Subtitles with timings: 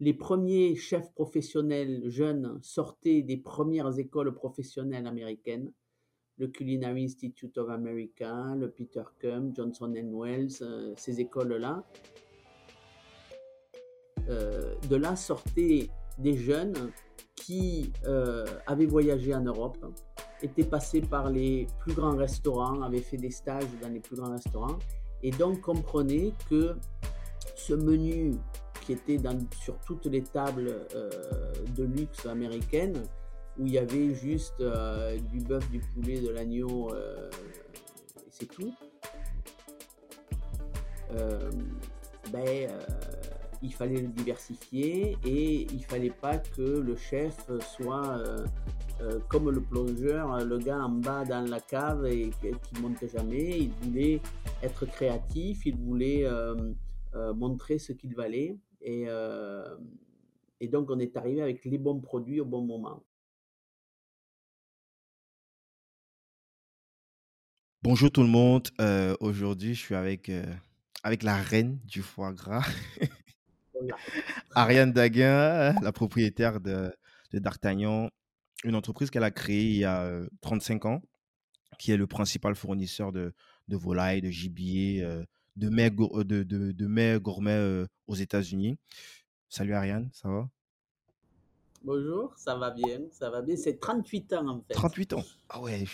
[0.00, 5.70] les premiers chefs professionnels jeunes sortaient des premières écoles professionnelles américaines,
[6.38, 11.84] le Culinary Institute of America, le Peter Cum, Johnson Wells, euh, ces écoles-là.
[14.30, 16.92] Euh, de là sortaient des jeunes
[17.34, 19.78] qui euh, avaient voyagé en Europe,
[20.40, 24.30] étaient passés par les plus grands restaurants, avaient fait des stages dans les plus grands
[24.30, 24.78] restaurants,
[25.22, 26.74] et donc comprenaient que
[27.54, 28.32] ce menu
[28.90, 29.28] qui était
[29.60, 31.10] sur toutes les tables euh,
[31.76, 33.00] de luxe américaines,
[33.58, 37.30] où il y avait juste euh, du bœuf, du poulet, de l'agneau, euh,
[38.18, 38.74] et c'est tout.
[42.32, 42.68] ben,
[43.62, 47.36] il fallait le diversifier et il fallait pas que le chef
[47.76, 48.22] soit
[49.28, 53.58] comme le plongeur, le gars en bas dans la cave et qui monte jamais.
[53.58, 54.20] Il voulait
[54.62, 56.26] être créatif, il voulait
[57.34, 58.56] montrer ce qu'il valait.
[58.80, 59.76] Et, euh,
[60.60, 63.04] et donc, on est arrivé avec les bons produits au bon moment.
[67.82, 68.68] Bonjour tout le monde.
[68.80, 70.44] Euh, aujourd'hui, je suis avec, euh,
[71.02, 72.66] avec la reine du foie gras,
[74.54, 76.94] Ariane Daguin, la propriétaire de,
[77.32, 78.10] de D'Artagnan,
[78.64, 81.02] une entreprise qu'elle a créée il y a 35 ans,
[81.78, 83.32] qui est le principal fournisseur de,
[83.68, 85.02] de volailles, de gibier,
[85.60, 88.78] de mets, de, de, de gourmets aux États-Unis.
[89.48, 90.48] Salut Ariane, ça va?
[91.82, 93.56] Bonjour, ça va bien, ça va bien.
[93.56, 94.74] C'est 38 ans en fait.
[94.74, 95.84] 38 ans Ah ouais.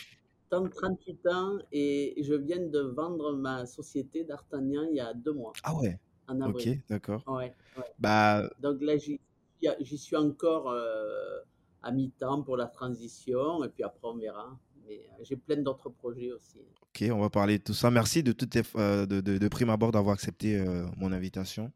[0.50, 5.53] 38 ans et je viens de vendre ma société d'Artagnan il y a deux mois.
[5.64, 5.98] Ah ouais?
[6.28, 6.78] En avril.
[6.78, 7.23] Ok, d'accord.
[7.27, 7.53] Ouais,
[7.98, 8.48] Bah.
[8.61, 11.41] Donc là, j'y suis encore euh,
[11.83, 14.58] à mi-temps pour la transition et puis après on verra.
[14.87, 16.59] Mais euh, j'ai plein d'autres projets aussi.
[16.83, 17.91] Ok, on va parler de tout ça.
[17.91, 21.73] Merci de, tout euh, de, de, prime abord d'avoir accepté euh, mon invitation.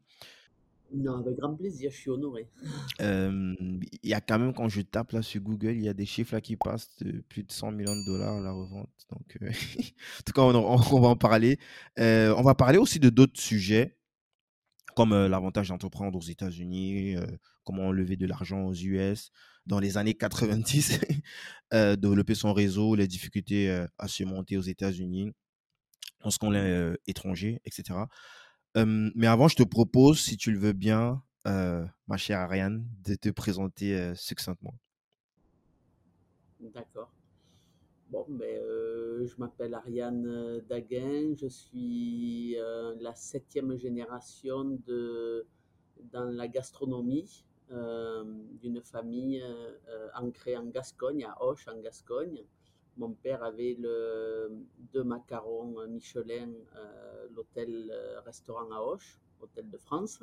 [0.93, 2.49] Non, avec grand plaisir, je suis honoré.
[2.99, 6.05] Il y a quand même, quand je tape là sur Google, il y a des
[6.05, 8.89] chiffres là qui passent de plus de 100 millions de dollars à la revente.
[9.09, 11.59] Donc, en tout cas, on, va en parler.
[11.97, 13.97] on va parler aussi de d'autres sujets,
[14.93, 17.15] comme l'avantage d'entreprendre aux États-Unis,
[17.63, 19.31] comment lever de l'argent aux US,
[19.65, 20.99] dans les années 90,
[21.73, 25.31] euh, développer son réseau, les difficultés euh, à se monter aux États-Unis,
[26.23, 27.99] lorsqu'on est euh, étranger, etc.
[28.75, 33.29] mais avant, je te propose, si tu le veux bien, ma chère Ariane, de te
[33.29, 34.73] présenter succinctement.
[36.61, 37.11] D'accord.
[38.09, 38.61] Bon, ben,
[39.25, 42.55] je m'appelle Ariane Daguin, je suis
[43.01, 45.45] la septième génération de,
[46.13, 47.43] dans la gastronomie.
[47.73, 48.25] Euh,
[48.61, 52.43] d'une famille euh, euh, ancrée en Gascogne, à Auch en Gascogne.
[52.97, 54.51] Mon père avait le,
[54.93, 56.51] deux macarons Michelin,
[57.33, 59.01] l'hôtel-restaurant à Auch,
[59.39, 60.21] hôtel de France.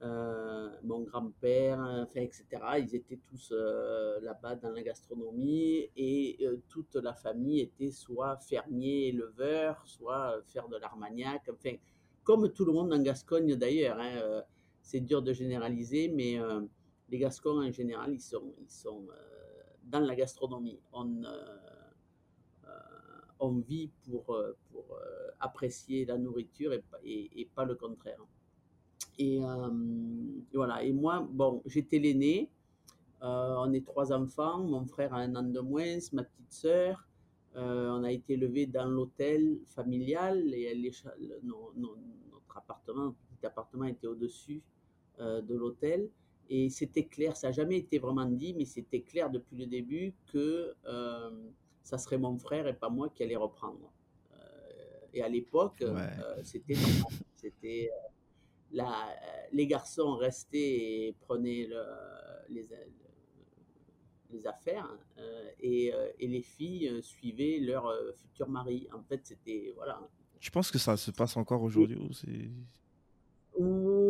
[0.00, 2.44] mon grand-père, enfin, etc.
[2.78, 3.52] Ils étaient tous
[4.22, 10.78] là-bas dans la gastronomie et toute la famille était soit fermier, éleveur, soit faire de
[10.78, 11.76] l'armagnac, enfin,
[12.24, 13.98] comme tout le monde en Gascogne d'ailleurs.
[14.00, 14.42] Hein,
[14.86, 16.60] c'est dur de généraliser, mais euh,
[17.08, 18.54] les Gascons en général, ils sont,
[18.86, 19.14] euh,
[19.82, 20.78] dans la gastronomie.
[20.92, 21.24] On,
[23.40, 24.38] euh, vit pour,
[25.40, 26.72] apprécier la nourriture
[27.04, 28.20] et, pas le contraire.
[29.18, 29.40] Et,
[30.54, 30.84] voilà.
[30.84, 32.48] Et moi, bon, j'étais l'aîné.
[33.20, 34.60] on est trois enfants.
[34.60, 37.08] Mon frère a un an de moins, ma petite sœur.
[37.56, 40.92] on a été élevés dans l'hôtel familial et
[41.42, 44.62] notre notre petit appartement était au-dessus
[45.18, 46.10] de l'hôtel.
[46.48, 50.14] Et c'était clair, ça n'a jamais été vraiment dit, mais c'était clair depuis le début
[50.26, 51.30] que euh,
[51.82, 53.92] ça serait mon frère et pas moi qui allait reprendre.
[54.32, 54.36] Euh,
[55.12, 55.84] et à l'époque,
[56.44, 56.74] c'était
[57.34, 57.90] c'était
[59.52, 60.58] les garçons restaient
[61.08, 61.68] et prenaient
[62.48, 62.68] les,
[64.30, 64.98] les affaires
[65.60, 68.88] et, et, les filles suivaient leur futur mari.
[68.92, 70.00] En fait, c'était voilà.
[70.40, 71.98] Je pense que ça se passe encore aujourd'hui.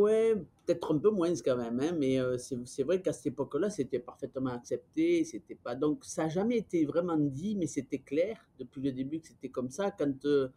[0.06, 3.70] Ouais, peut-être un peu moins quand même, hein, mais euh, c'est vrai qu'à cette époque-là,
[3.70, 5.24] c'était parfaitement accepté.
[5.24, 9.18] C'était pas donc ça n'a jamais été vraiment dit, mais c'était clair depuis le début
[9.18, 9.90] que c'était comme ça.
[9.90, 10.48] Quand euh,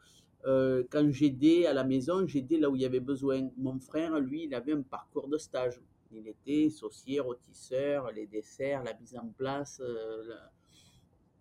[0.46, 3.50] euh, quand j'aidais à la maison, j'aidais là où il y avait besoin.
[3.57, 5.81] Mon frère, lui, il avait un parcours de stage.
[6.12, 9.81] Il était saucier, rôtisseur, les desserts, la mise en place.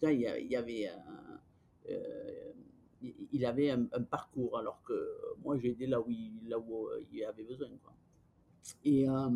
[0.03, 0.91] il, y avait
[3.33, 4.95] il avait un, parcours, alors que
[5.43, 7.69] moi j'ai aidé là où il, euh, il avait besoin.
[8.85, 9.31] Et, euh,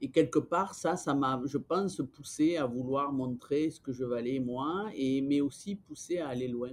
[0.00, 4.04] et quelque part, ça, ça m'a, je pense, poussé à vouloir montrer ce que je
[4.04, 6.72] valais moi, et, mais aussi poussé à aller loin,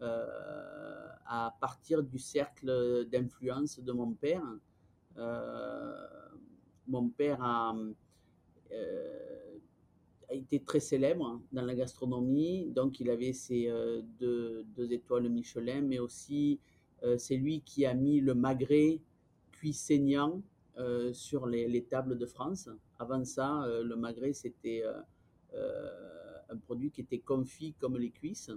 [0.00, 0.26] euh,
[1.26, 4.42] à partir du cercle d'influence de mon père.
[6.86, 7.74] mon père a,
[10.28, 12.70] a été très célèbre dans la gastronomie.
[12.70, 13.70] Donc, il avait ses
[14.18, 16.60] deux, deux, étoiles Michelin, mais aussi
[17.18, 19.00] c'est lui qui a mis le magret
[19.52, 20.42] cuit saignant
[21.12, 22.68] sur les, les, tables de France.
[22.98, 24.82] Avant ça, le magret, c'était
[26.48, 28.50] un produit qui était confit comme les cuisses.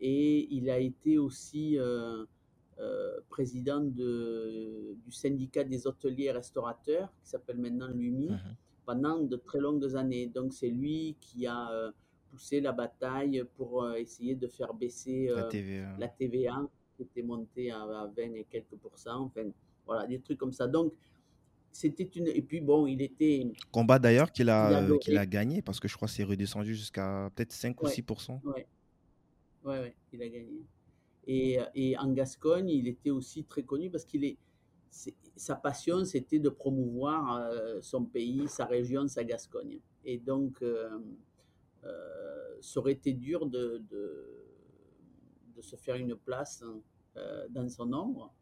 [0.00, 1.78] et il a été aussi
[3.28, 8.30] président de, du syndicat des hôteliers restaurateurs, qui s'appelle maintenant l'UMI.
[8.30, 10.26] Mmh pendant de très longues années.
[10.26, 11.90] Donc c'est lui qui a euh,
[12.30, 16.68] poussé la bataille pour euh, essayer de faire baisser la, euh, TVA.
[16.96, 19.24] qui était montée à, 20 et quelques pourcents.
[19.24, 19.48] Enfin,
[19.86, 20.66] voilà, des trucs comme ça.
[20.66, 20.92] Donc
[21.72, 22.28] c'était une.
[22.28, 23.46] Et puis bon, il était.
[23.72, 27.30] Combat d'ailleurs qu'il a, qu'il a gagné parce que je crois que c'est redescendu jusqu'à
[27.34, 28.04] peut-être 5 ou 6
[28.44, 28.66] Ouais,
[29.64, 30.62] ouais, ouais, il a gagné.
[31.26, 34.36] Et, et en Gascogne, il était aussi très connu parce qu'il est
[35.36, 39.80] sa passion, c'était de promouvoir euh, son pays, sa région, sa Gascogne.
[40.04, 40.98] Et donc, euh,
[41.84, 43.82] euh, ça aurait été dur de,
[45.60, 46.62] se faire une place
[47.50, 48.34] dans son ombre.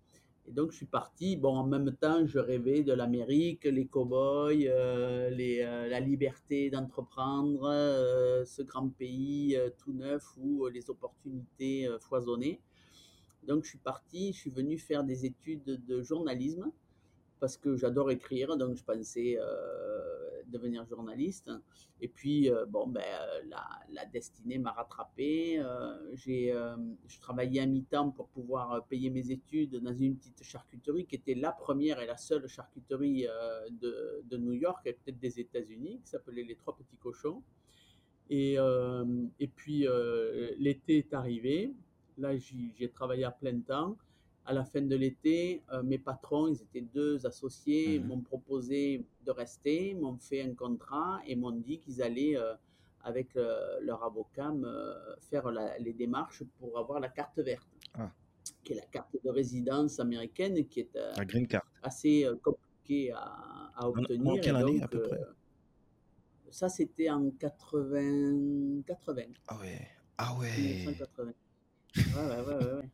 [0.44, 1.36] Et donc, je suis parti.
[1.36, 7.62] Bon, en même temps, je rêvais de l'Amérique, les cow-boys, la liberté d'entreprendre,
[8.44, 12.60] ce grand pays tout neuf où les opportunités foisonnaient.
[13.46, 16.70] Donc je suis parti, je suis venu faire des études de journalisme
[17.42, 21.50] parce que j'adore écrire, donc je pensais euh, devenir journaliste.
[22.00, 23.02] Et puis, euh, bon, ben,
[23.90, 25.58] la, destinée m'a rattrapé.
[25.58, 26.54] Euh, j'ai,
[27.08, 31.34] je travaillais à mi-temps pour pouvoir payer mes études dans une petite charcuterie qui était
[31.34, 33.26] la première et la seule charcuterie
[33.72, 37.42] de, de, New York et peut-être des États-Unis, qui s'appelait Les Trois Petits Cochons.
[38.30, 38.54] Et,
[39.40, 39.84] et puis,
[40.58, 41.74] l'été est arrivé.
[42.18, 43.96] Là, j'ai travaillé à plein temps.
[44.44, 49.06] À la fin de l'été, euh, mes patrons, ils étaient deux associés, mmh m'ont proposé
[49.24, 52.54] de rester, m'ont fait un contrat et m'ont dit qu'ils allaient, euh,
[53.04, 54.94] avec euh, leur avocat, me
[55.30, 55.48] faire
[55.78, 58.10] les démarches pour avoir la carte verte, ah.
[58.64, 60.98] qui est la carte de résidence américaine, qui est
[61.82, 64.32] assez compliquée à, obtenir.
[64.32, 65.20] En, quelle année à peu près?
[66.50, 68.82] Ça, c'était en 80.
[68.86, 69.22] 80.
[69.48, 69.88] Ah ouais.
[70.18, 70.50] Ah ouais.
[70.58, 71.32] 1980.
[71.96, 72.88] Ouais, ouais, ouais.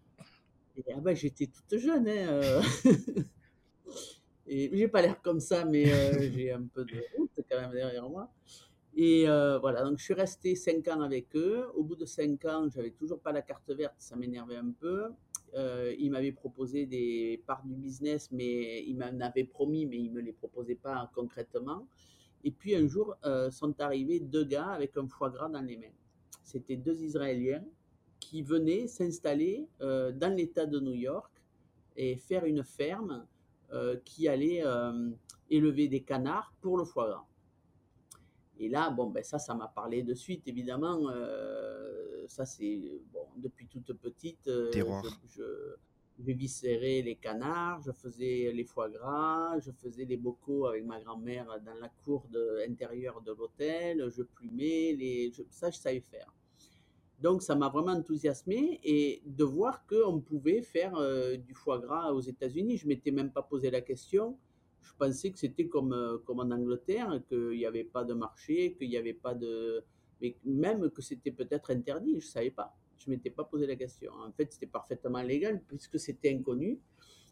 [0.77, 2.29] Et, ah bah, j'étais toute jeune, hein.
[2.29, 2.63] Euh.
[4.47, 7.73] et j'ai pas l'air comme ça, mais euh, j'ai un peu de route quand même
[7.73, 8.31] derrière moi.
[8.97, 11.67] Et euh, voilà, donc je suis resté 5 ans avec eux.
[11.75, 15.11] Au bout de 5 ans, j'avais toujours pas la carte verte, ça m'énervait un peu.
[15.55, 20.11] Euh, ils m'avaient proposé des parts du business, mais ils m'en avaient promis, mais ils
[20.11, 21.87] me les proposaient pas concrètement.
[22.43, 23.17] Et puis un jour,
[23.51, 25.95] sont arrivés deux gars avec un foie gras dans les mains.
[26.43, 27.65] C'était deux Israéliens
[28.21, 31.33] qui venaient s'installer euh, dans l'État de New York
[31.97, 33.27] et faire une ferme
[33.73, 35.11] euh, qui allait euh,
[35.51, 37.27] élever des canards pour le foie gras.
[38.59, 41.09] Et là, bon, ben ça, ça m'a parlé de suite, évidemment.
[42.27, 44.47] ça, c'est bon, depuis toute petite.
[44.47, 44.71] je,
[45.37, 45.77] je,
[46.19, 51.01] je, viscérais les canards, je faisais les foie gras, je faisais les bocaux avec ma
[51.01, 56.33] grand-mère dans la cour de, intérieure de l'hôtel, je plumais, les, ça, je savais faire.
[57.21, 62.13] Donc ça m'a vraiment enthousiasmé et de voir qu'on pouvait faire euh, du foie gras
[62.13, 62.77] aux États-Unis.
[62.77, 64.39] Je m'étais même pas posé la question.
[64.83, 68.75] Je pensais que c'était comme, euh, comme en Angleterre, qu'il n'y avait pas de marché,
[68.75, 69.83] qu'il n'y avait pas de...
[70.21, 72.77] Mais même que c'était peut-être interdit, je ne savais pas.
[72.99, 74.13] Je ne m'étais pas posé la question.
[74.13, 76.79] En fait, c'était parfaitement légal puisque c'était inconnu.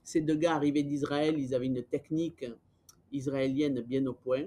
[0.02, 2.44] Ces deux gars arrivaient d'Israël, ils avaient une technique
[3.12, 4.46] israélienne bien au point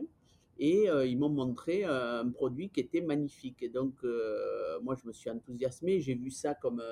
[0.59, 3.63] et euh, ils m'ont montré euh, un produit qui était magnifique.
[3.63, 6.01] Et donc, euh, moi, je me suis enthousiasmé.
[6.01, 6.83] J'ai vu ça comme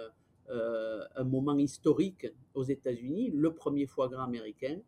[0.49, 4.79] un moment historique aux États-Unis, le premier foie gras américain.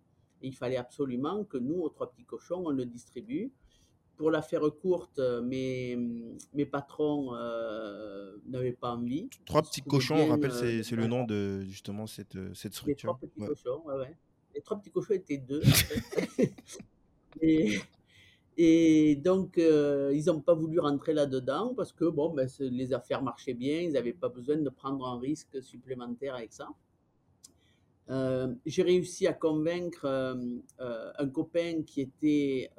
[0.42, 3.52] Et il fallait absolument que nous, aux Trois Petits Cochons, on le distribue.
[4.16, 5.98] Pour la faire courte, mes,
[6.54, 7.34] mes patrons
[8.46, 9.30] n'avaient pas envie.
[9.46, 12.88] Trois Petits Cochons, on rappelle, c'est le nom de justement cette, cette structure.
[12.88, 14.16] Les Trois Petits Cochons, ouais, ouais.
[14.56, 15.62] Les Trois Petits Cochons étaient deux.
[15.62, 16.54] En fait.
[17.42, 17.80] et,
[18.62, 23.24] et donc, euh, ils n'ont pas voulu rentrer là-dedans parce que bon, ben, les affaires
[23.24, 26.68] marchaient bien, ils n'avaient pas besoin de prendre un risque supplémentaire avec ça.
[28.10, 30.60] Euh, j'ai réussi à convaincre euh,
[31.18, 32.70] un copain qui était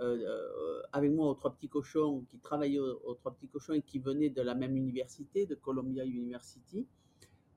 [0.93, 4.29] avec moi aux Trois Petits Cochons, qui travaillait aux Trois Petits Cochons et qui venait
[4.29, 6.87] de la même université, de Columbia University,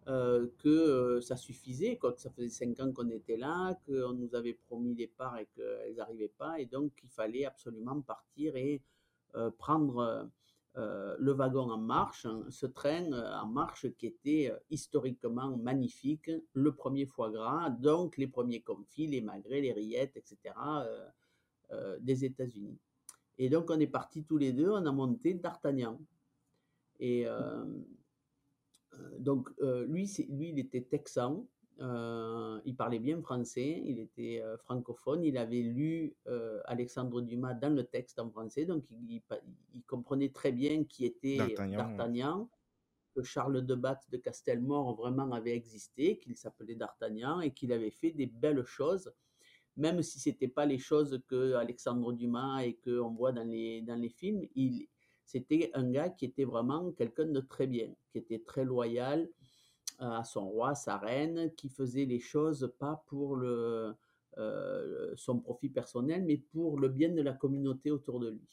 [0.07, 4.35] euh, que euh, ça suffisait, que ça faisait cinq ans qu'on était là, qu'on nous
[4.35, 8.81] avait promis des parts et qu'elles n'arrivaient pas, et donc il fallait absolument partir et
[9.35, 10.29] euh, prendre
[10.75, 17.05] le wagon en marche, hein, ce train en marche qui était historiquement magnifique, le premier
[17.05, 20.55] foie gras, donc les premiers confits, les magrets, les rillettes, etc.
[21.99, 22.79] des États-Unis.
[23.37, 25.99] Et donc on est partis tous les deux, on a monté D'Artagnan.
[26.99, 27.27] Et
[29.19, 31.45] donc lui, lui, il était texan,
[31.79, 37.55] euh, il parlait bien français, il était euh, francophone, il avait lu euh, Alexandre Dumas
[37.55, 39.21] dans le texte en français, donc il,
[39.87, 42.47] comprenait très bien qui était D'Artagnan,
[43.15, 47.91] que Charles de Batte de Castelmore vraiment avait existé, qu'il s'appelait D'Artagnan et qu'il avait
[47.91, 49.11] fait des belles choses,
[49.75, 53.99] même si ce pas les choses que Alexandre Dumas et qu'on voit dans les, dans
[53.99, 54.43] les films.
[54.55, 54.87] Il,
[55.25, 59.29] c'était un gars qui était vraiment quelqu'un de très bien, qui était très loyal,
[59.99, 63.95] à son roi, sa reine, qui faisait les choses pas pour le,
[64.37, 68.47] euh, son profit personnel, mais pour le bien de la communauté autour de lui.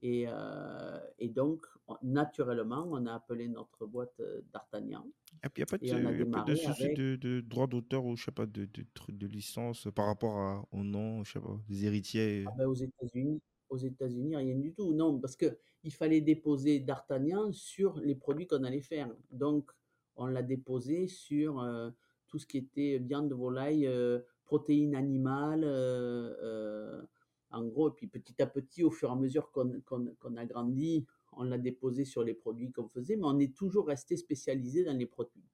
[0.00, 1.66] Et, euh, et donc,
[2.02, 5.04] naturellement, on a appelé notre boîte euh, D'Artagnan.
[5.44, 8.30] Et puis, il n'y a pas de, souci de, de, droit d'auteur ou je sais
[8.30, 12.44] pas, de, de, de, licence par rapport à, au nom, je sais pas, des héritiers?
[12.46, 14.92] Ah ben, Aux États-Unis, aux États-Unis, rien du tout.
[14.92, 19.08] Non, parce qu'il fallait déposer D'Artagnan sur les produits qu'on allait faire.
[19.30, 19.70] Donc,
[20.16, 21.90] on l'a déposé sur euh,
[22.26, 27.02] tout ce qui était viande de volaille, euh, protéines animales, euh,
[27.50, 27.88] en gros.
[27.88, 31.58] Et puis petit à petit, au fur et à mesure qu'on a grandi, on l'a
[31.58, 35.08] déposé sur les produits qu'on faisait, mais on est toujours resté spécialisé dans les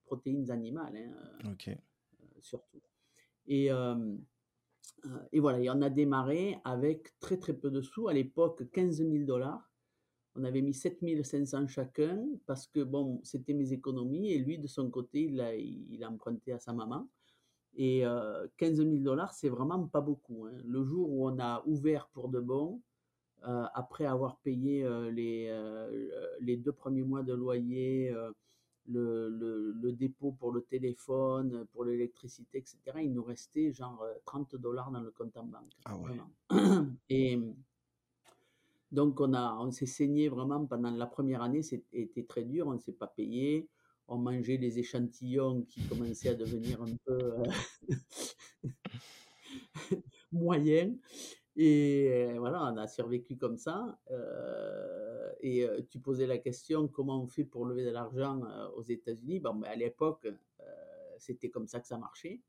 [0.04, 1.54] protéines animales, hein,
[2.40, 2.80] surtout.
[3.46, 3.68] Et,
[5.32, 8.96] et voilà, et on a démarré avec très très peu de sous, à l'époque 15
[8.96, 9.70] 000 dollars.
[10.36, 14.90] On avait mis 7500 chacun parce que bon, c'était mes économies et lui, de son
[14.90, 17.08] côté, il a, emprunté à sa maman.
[17.76, 20.46] Et euh, 15 000 dollars, c'est vraiment pas beaucoup.
[20.46, 20.60] Hein.
[20.64, 22.80] Le jour où on a ouvert pour de bon,
[23.46, 26.08] euh, après avoir payé euh, les, euh,
[26.40, 28.14] les deux premiers mois de loyer,
[28.88, 34.90] le, le, dépôt pour le téléphone, pour l'électricité, etc., il nous restait genre 30 dollars
[34.90, 35.72] dans le compte en banque.
[35.84, 36.18] Ah ouais.
[37.08, 37.38] Et
[38.94, 42.74] donc, on, a, on s'est saigné vraiment pendant la première année, c'était très dur, on
[42.74, 43.68] ne s'est pas payé.
[44.06, 47.42] On mangeait les échantillons qui commençaient à devenir un peu euh,
[50.32, 50.94] moyens.
[51.56, 53.98] Et euh, voilà, on a survécu comme ça.
[54.10, 58.40] Euh, et tu posais la question comment on fait pour lever de l'argent
[58.76, 59.40] aux États-Unis?
[59.40, 60.26] Bon, ben, à l'époque,
[61.18, 62.40] c'était comme ça que ça marchait.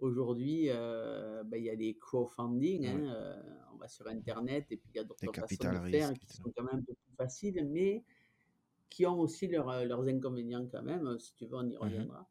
[0.00, 3.42] Aujourd'hui, euh, ben, il y a des crowdfunding, hein, euh,
[3.74, 6.50] on va sur Internet et puis il y a d'autres façons de faire qui sont
[6.56, 8.02] quand même un peu plus faciles, mais
[8.88, 11.18] qui ont aussi euh, leurs inconvénients quand même.
[11.18, 12.26] Si tu veux, on y mmh reviendra.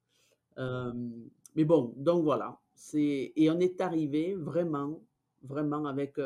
[1.56, 2.60] mais bon, donc voilà.
[2.96, 5.00] Et on est arrivé vraiment,
[5.44, 6.20] vraiment avec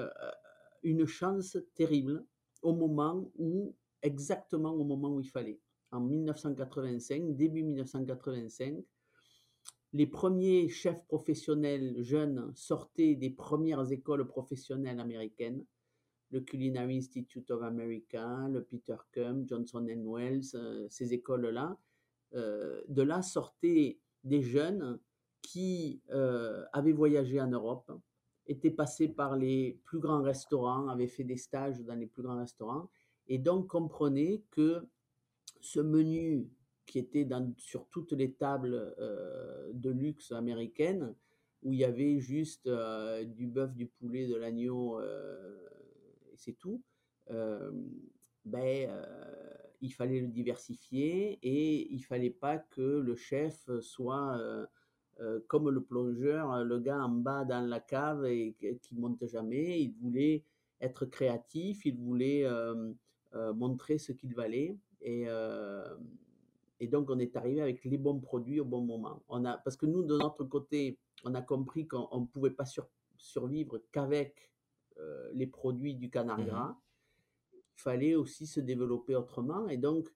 [0.83, 2.25] une chance terrible
[2.61, 5.59] au moment où, exactement au moment où il fallait.
[5.91, 8.83] En 1985, début 1985,
[9.93, 15.63] les premiers chefs professionnels jeunes sortaient des premières écoles professionnelles américaines,
[16.31, 21.77] le Culinary Institute of America, le Peter Cum, Johnson Wells, euh, ces écoles-là.
[22.33, 24.99] Euh, de là sortaient des jeunes
[25.43, 27.91] qui euh, avaient voyagé en Europe,
[28.47, 32.39] étaient passés par les plus grands restaurants, avaient fait des stages dans les plus grands
[32.39, 32.89] restaurants,
[33.27, 34.85] et donc comprenaient que
[35.61, 36.49] ce menu
[36.85, 41.15] qui était sur toutes les tables euh, de luxe américaines,
[41.63, 45.57] où il y avait juste euh, du bœuf, du poulet, de l'agneau, euh,
[46.31, 46.81] et c'est tout,
[48.45, 48.89] ben,
[49.79, 54.37] il fallait le diversifier et il fallait pas que le chef soit
[55.47, 59.81] comme le plongeur, le gars en bas dans la cave et qui monte jamais.
[59.81, 60.43] Il voulait
[60.81, 62.45] être créatif, il voulait
[63.53, 64.77] montrer ce qu'il valait.
[65.01, 65.27] Et,
[66.79, 69.23] et donc, on est arrivé avec les bons produits au bon moment.
[69.29, 72.65] On a, parce que nous, de notre côté, on a compris qu'on ne pouvait pas
[73.17, 74.51] survivre qu'avec
[74.99, 76.77] euh, les produits du canard mmh gras.
[77.53, 79.67] Il fallait aussi se développer autrement.
[79.69, 80.09] Et donc,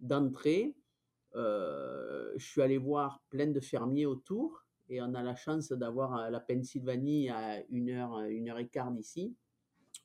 [0.00, 0.87] d'entrée, euh,
[1.34, 4.64] je suis allé voir plein de fermiers autour.
[4.90, 8.68] Et on a la chance d'avoir euh, la Pennsylvanie à une heure, une heure et
[8.68, 9.34] quart d'ici,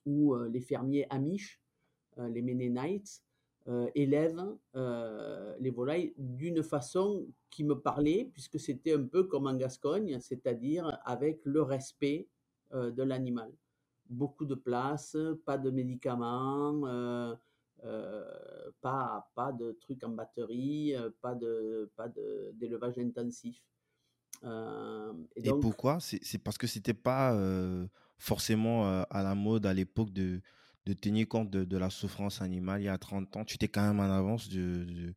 [0.06, 1.62] où les fermiers Amish,
[2.18, 3.24] les Mennonites,
[3.70, 4.44] euh, élève
[4.75, 10.20] euh, les volailles d'une façon qui me parlait, puisque c'était un peu comme en Gascogne,
[10.20, 12.27] c'est-à-dire avec le respect
[12.74, 13.50] euh, de l'animal.
[14.10, 15.15] Beaucoup de place,
[15.46, 17.38] pas de médicaments,
[18.82, 22.08] pas, pas de trucs en batterie, pas de pas
[22.54, 23.62] d'élevage intensif.
[25.36, 26.00] et, pourquoi?
[26.00, 27.38] C'est parce que c'était pas
[28.18, 30.42] forcément à la mode à l'époque de
[30.86, 33.46] de tenir compte de, la souffrance animale il y a 30 ans?
[33.46, 35.13] Tu étais quand même en avance de,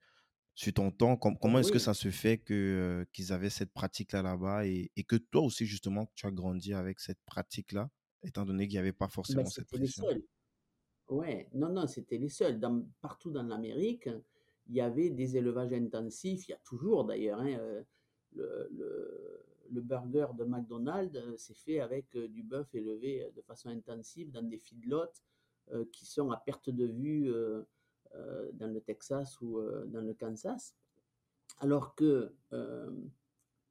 [0.54, 1.18] sur ton temps.
[1.20, 4.90] Oh, comment est-ce que ça se fait que, euh, qu'ils avaient cette pratique-là là-bas et,
[5.06, 7.90] que toi aussi, justement, tu as grandi avec cette pratique-là,
[8.22, 10.22] étant donné qu'il n'y avait pas bah, forcément cette pression les seuls.
[11.08, 12.60] Ouais, non, non, c'était les seuls.
[13.00, 14.08] Partout dans l'Amérique,
[14.68, 17.40] il y avait des élevages intensifs, il y a toujours d'ailleurs.
[17.40, 17.58] Hein,
[18.38, 18.68] euh,
[19.70, 24.42] le, burger de McDonald's, euh, c'est fait avec du bœuf élevé de façon intensive dans
[24.42, 25.12] des feedlots
[25.72, 27.62] euh, qui sont à perte de vue euh,
[28.14, 30.76] euh, dans le Texas ou dans le Kansas.
[31.58, 32.32] Alors que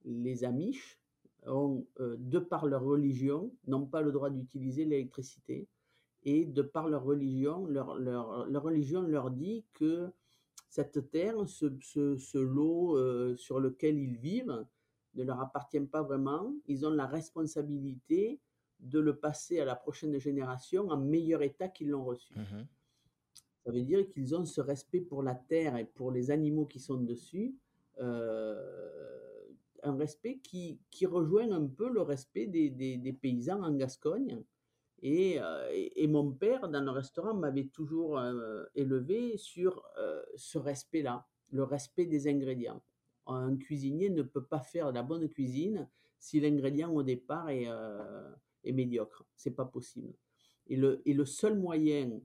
[0.03, 0.99] les Amish,
[1.45, 5.67] de par leur religion, n'ont pas le droit d'utiliser l'électricité.
[6.25, 10.09] Et de par leur religion, leur, leur, leur, religion leur dit que
[10.69, 14.65] cette terre, ce, ce, ce lot sur lequel ils vivent,
[15.15, 16.53] ne leur appartient pas vraiment.
[16.67, 18.39] Ils ont la responsabilité
[18.79, 22.33] de le passer à la prochaine génération en meilleur état qu'ils l'ont reçu.
[22.35, 22.63] Mmh
[23.63, 26.79] Ça veut dire qu'ils ont ce respect pour la terre et pour les animaux qui
[26.79, 27.55] sont dessus,
[27.99, 29.45] euh,
[29.83, 34.43] un respect qui, qui, rejoint un peu le respect des, des, paysans en Gascogne.
[35.07, 39.83] Et, euh, et, mon père, dans le restaurant, m'avait toujours euh, élevé sur
[40.35, 42.81] ce respect-là, le respect des ingrédients.
[43.27, 47.67] Un cuisinier ne peut pas faire la bonne cuisine si l'ingrédient au départ est,
[48.63, 49.23] est médiocre.
[49.35, 50.11] C'est pas possible.
[50.65, 52.19] Et le, et le seul moyen,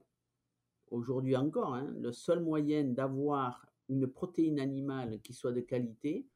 [0.91, 6.27] aujourd'hui encore, hein, le seul moyen d'avoir une protéine animale qui soit de qualité,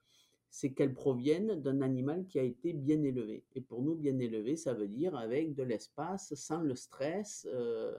[0.54, 3.42] c'est qu'elle provienne d'un animal qui a été bien élevé.
[3.56, 7.44] Et pour nous, bien élevé, ça veut dire avec de l'espace, sans le stress.
[7.52, 7.92] Euh,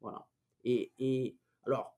[0.00, 0.26] voilà.
[0.64, 1.96] Et, et, alors,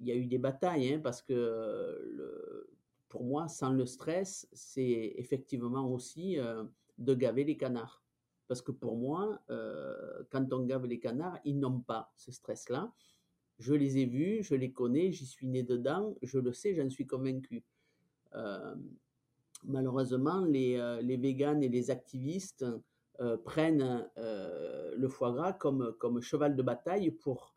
[0.00, 2.66] il y a eu des batailles, hein, parce que
[3.08, 6.64] pour moi, sans le stress, c'est effectivement aussi euh,
[6.98, 8.02] de gaver les canards.
[8.48, 12.92] Parce que pour moi, euh, quand on gave les canards, ils n'ont pas ce stress-là.
[13.60, 16.90] Je les ai vus, je les connais, j'y suis né dedans, je le sais, j'en
[16.90, 17.62] suis convaincu.
[19.64, 22.64] Malheureusement, les, euh, les véganes et les activistes
[23.44, 27.54] prennent le foie gras comme, cheval de bataille pour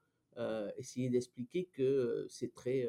[0.78, 2.88] essayer d'expliquer que c'est très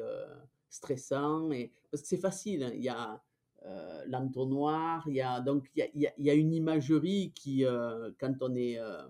[0.69, 1.51] stressant.
[1.51, 2.71] Et, c'est facile, hein.
[2.75, 3.19] il y a
[3.65, 8.55] euh, l'entonnoir, il y a donc il y a, une imagerie qui, euh, quand on
[8.55, 9.01] est euh,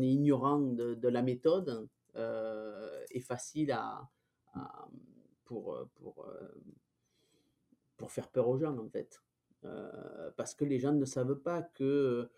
[0.00, 4.08] ignorant de, de la méthode, est facile à,
[5.44, 6.26] pour pour
[7.98, 9.22] pour faire peur aux gens en fait,
[10.36, 12.30] parce que les gens ne savent pas que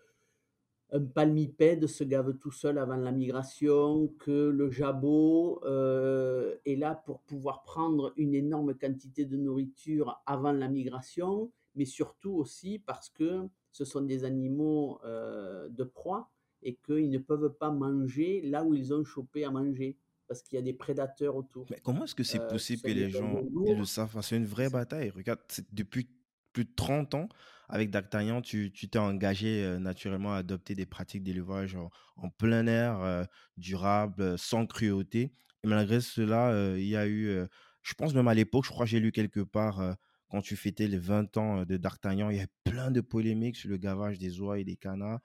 [0.93, 6.95] un palmipède se gave tout seul avant la migration, que le jabot euh, est là
[7.05, 13.09] pour pouvoir prendre une énorme quantité de nourriture avant la migration, mais surtout aussi parce
[13.09, 16.29] que ce sont des animaux euh, de proie
[16.61, 19.97] et qu'ils ne peuvent pas manger là où ils ont chopé à manger
[20.31, 21.65] parce qu'il y a des prédateurs autour.
[21.69, 24.17] Mais comment est-ce que c'est euh, possible que les gens le savent?
[24.21, 25.09] C'est une vraie bataille.
[25.09, 25.41] Regarde,
[25.73, 26.07] depuis
[26.53, 27.27] plus de 30 ans,
[27.67, 31.77] avec D'Artagnan, tu t'es engagé euh, naturellement à adopter des pratiques d'élevage
[32.17, 33.23] en, plein air, euh,
[33.57, 35.33] durable, euh, sans cruauté.
[35.63, 37.45] Et malgré cela, il y a eu,
[37.83, 39.95] je pense même à l'époque, je crois que j'ai lu quelque part,
[40.27, 43.69] quand tu fêtais les 20 ans de D'Artagnan, il y a plein de polémiques sur
[43.69, 45.19] le gavage des oies et des canards.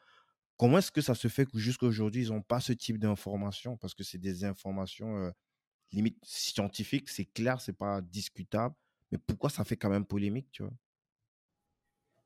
[0.57, 3.77] Comment est-ce que ça se fait que jusqu'à aujourd'hui, ils n'ont pas ce type d'informations?
[3.77, 5.33] Parce que c'est des informations
[5.93, 8.75] limite scientifiques, c'est clair, c'est pas discutable.
[9.13, 10.73] Mais pourquoi ça fait quand même polémique, tu vois?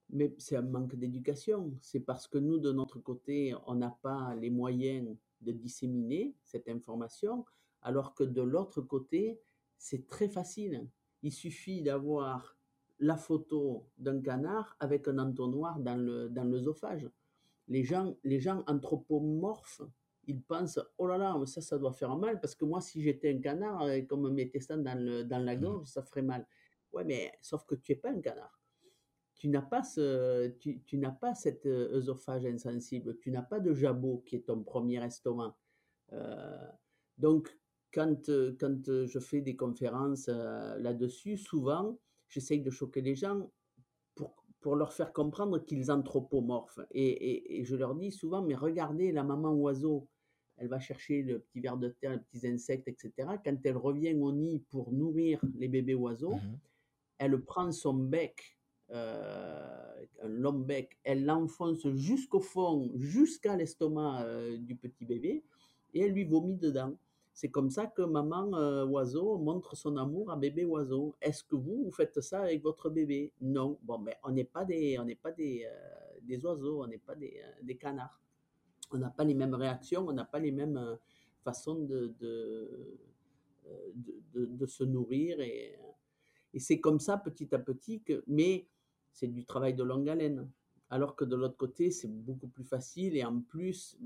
[0.08, 1.78] Mais c'est un manque d'éducation.
[1.82, 6.68] C'est parce que nous, de notre côté, on n'a pas les moyens de disséminer cette
[6.68, 7.44] information,
[7.82, 9.40] alors que de l'autre côté,
[9.78, 10.88] c'est très facile.
[11.22, 12.56] Il suffit d'avoir
[12.98, 17.08] la photo d'un canard avec un entonnoir dans le dans l'œsophage.
[17.70, 19.83] Les gens, les gens anthropomorphes,
[20.26, 23.35] ils pensent oh là là, ça, ça doit faire mal parce que moi, si j'étais
[23.35, 25.61] un canard et qu'on me mettait ça dans, le, dans la mmh.
[25.61, 26.46] gorge, ça ferait mal.
[26.92, 28.61] Ouais, mais sauf que tu n'es pas un canard
[29.40, 33.59] tu n'as pas, ce, tu, tu n'as pas cet euh, œsophage insensible, tu n'as pas
[33.59, 35.56] de jabot qui est ton premier estomac.
[36.12, 36.66] Euh,
[37.16, 37.59] donc,
[37.90, 43.50] quand, euh, quand je fais des conférences là-dessus, souvent, j'essaye de choquer les gens
[44.60, 46.80] pour, leur faire comprendre qu'ils anthropomorphent.
[46.90, 50.06] Et, et, et, je leur dis souvent, mais regardez la maman oiseau,
[50.56, 53.12] elle va chercher le petit ver de terre, les petits insectes, etc.
[53.44, 56.58] Quand elle revient au nid pour nourrir les bébés oiseaux, mmh
[57.22, 58.56] elle prend son bec
[58.92, 65.44] euh, un long bec, elle l'enfonce jusqu'au fond, jusqu'à l'estomac euh, du petit bébé,
[65.94, 66.96] et elle lui vomit dedans.
[67.32, 71.16] C'est comme ça que maman euh, oiseau montre son amour à bébé oiseau.
[71.22, 73.32] Est-ce que vous, vous faites ça avec votre bébé?
[73.40, 73.78] Non.
[73.82, 75.66] Bon, mais on n'est pas des, on n'est pas des,
[76.22, 78.20] des oiseaux, on n'est pas des, des, canards.
[78.90, 80.96] on n'a pas les mêmes réactions, on n'a pas les mêmes euh,
[81.42, 82.98] façons de, de,
[83.66, 83.90] euh,
[84.34, 85.40] de, de se nourrir.
[85.40, 85.78] Et,
[86.52, 88.66] et c'est comme ça petit à petit que, mais
[89.12, 90.48] c'est du travail de longue haleine.
[90.92, 93.96] Alors que de l'autre côté, c'est beaucoup plus facile et en plus,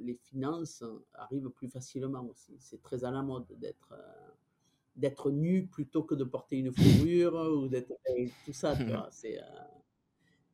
[0.00, 2.54] les finances arrivent plus facilement aussi.
[2.60, 4.30] C'est très à la mode d'être euh,
[4.94, 7.92] d'être nu plutôt que de porter une fourrure ou d'être
[8.44, 8.74] tout ça.
[9.24, 9.40] euh,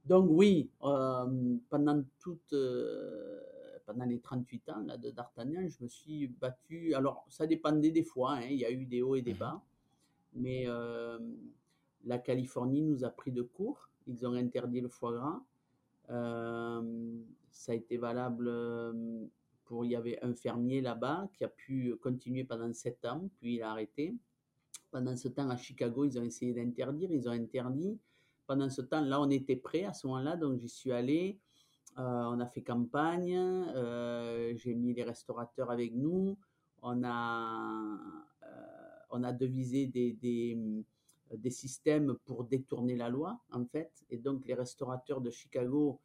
[0.07, 2.55] Donc oui, euh, pendant toute
[3.85, 6.95] pendant les 38 ans là, de D'Artagnan, je me suis battu.
[6.95, 8.37] Alors ça dépendait des fois.
[8.37, 9.63] Hein, il y a eu des hauts et des mmh bas,
[10.33, 10.67] mais
[12.07, 13.91] la Californie nous a pris de court.
[14.07, 15.43] Ils ont interdit le foie gras.
[16.11, 19.27] Euh, ça a été valable euh,
[19.65, 23.57] pour, il y avait un fermier là-bas qui a pu continuer pendant sept ans, puis
[23.57, 24.15] il a arrêté.
[24.91, 27.99] Pendant ce temps, à Chicago, ils ont essayé d'interdire, ils ont interdit.
[28.47, 31.39] Pendant ce temps, là, on était prêt à ce moment-là, donc j'y suis allé.
[31.99, 33.35] Euh, on a fait campagne,
[34.55, 36.37] j'ai mis les restaurateurs avec nous.
[36.83, 37.99] On a,
[39.11, 40.57] on a devisé des, des,
[41.35, 43.91] des systèmes pour détourner la loi, en fait.
[44.11, 46.01] Et donc, les restaurateurs de Chicago,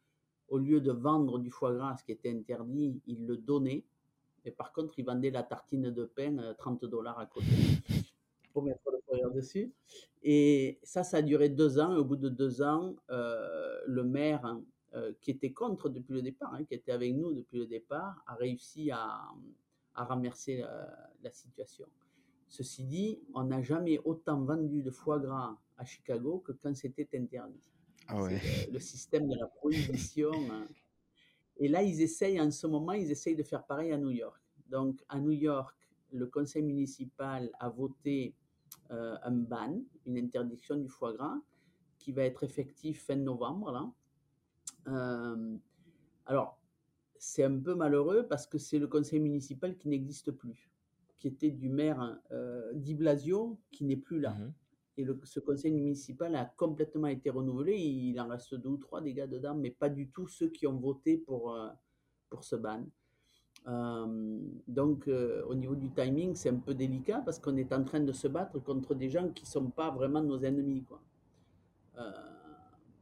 [0.48, 3.84] au lieu de vendre du foie gras, ce qui était interdit, ils le donnaient.
[4.44, 7.46] Mais par contre, ils vendaient la tartine de pain 30 euh, dollars à côté
[8.52, 9.72] pour mettre le foie gras dessus.
[10.22, 11.94] Et ça, ça a duré deux ans.
[11.94, 14.58] Et au bout de deux ans, euh, le maire,
[15.22, 18.34] qui était contre depuis le départ, hein, qui était avec nous depuis le départ, a
[18.34, 19.22] réussi à,
[19.94, 20.62] à ramercer
[21.22, 21.86] la situation.
[22.52, 27.08] Ceci dit, on n'a jamais autant vendu de foie gras à Chicago que quand c'était
[27.14, 27.72] interdit.
[28.08, 28.28] Ah
[28.70, 30.30] le, système de la prohibition.
[30.50, 30.66] Hein.
[31.56, 34.38] Et là, ils essayent, en ce moment, ils essayent de faire pareil à New York.
[34.68, 35.74] Donc, à New York,
[36.12, 38.34] le conseil municipal a voté
[38.90, 41.40] euh, un ban, une interdiction du foie gras,
[41.98, 43.72] qui va être effectif fin novembre.
[43.72, 43.90] Là.
[44.88, 45.56] Euh,
[46.26, 46.60] alors,
[47.16, 50.71] c'est un peu malheureux parce que c'est le conseil municipal qui n'existe plus
[51.22, 54.30] qui était du maire euh, Di Blasio, qui n'est plus là.
[54.30, 54.52] Mmh
[54.98, 57.78] et le, ce conseil municipal a complètement été renouvelé.
[57.78, 60.66] Il en reste deux ou trois des gars dedans, mais pas du tout ceux qui
[60.66, 61.70] ont voté pour, euh,
[62.28, 62.84] pour ce ban.
[63.68, 67.84] Euh, donc, euh, au niveau du timing, c'est un peu délicat parce qu'on est en
[67.84, 70.84] train de se battre contre des gens qui ne sont pas vraiment nos ennemis.
[70.84, 71.00] Quoi.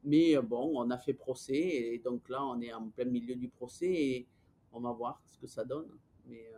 [0.04, 3.48] mais bon, on a fait procès et donc là, on est en plein milieu du
[3.48, 4.28] procès et
[4.70, 5.88] on va voir ce que ça donne.
[6.24, 6.52] Mais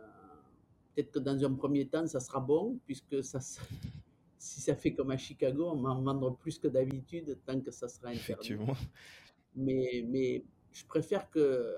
[0.93, 3.39] Peut-être que dans un premier temps, ça sera bon, puisque ça,
[4.37, 7.71] si ça fait comme à Chicago, on va en vendre plus que d'habitude tant que
[7.71, 8.55] ça sera interdit.
[9.55, 11.75] Mais, mais je préfère que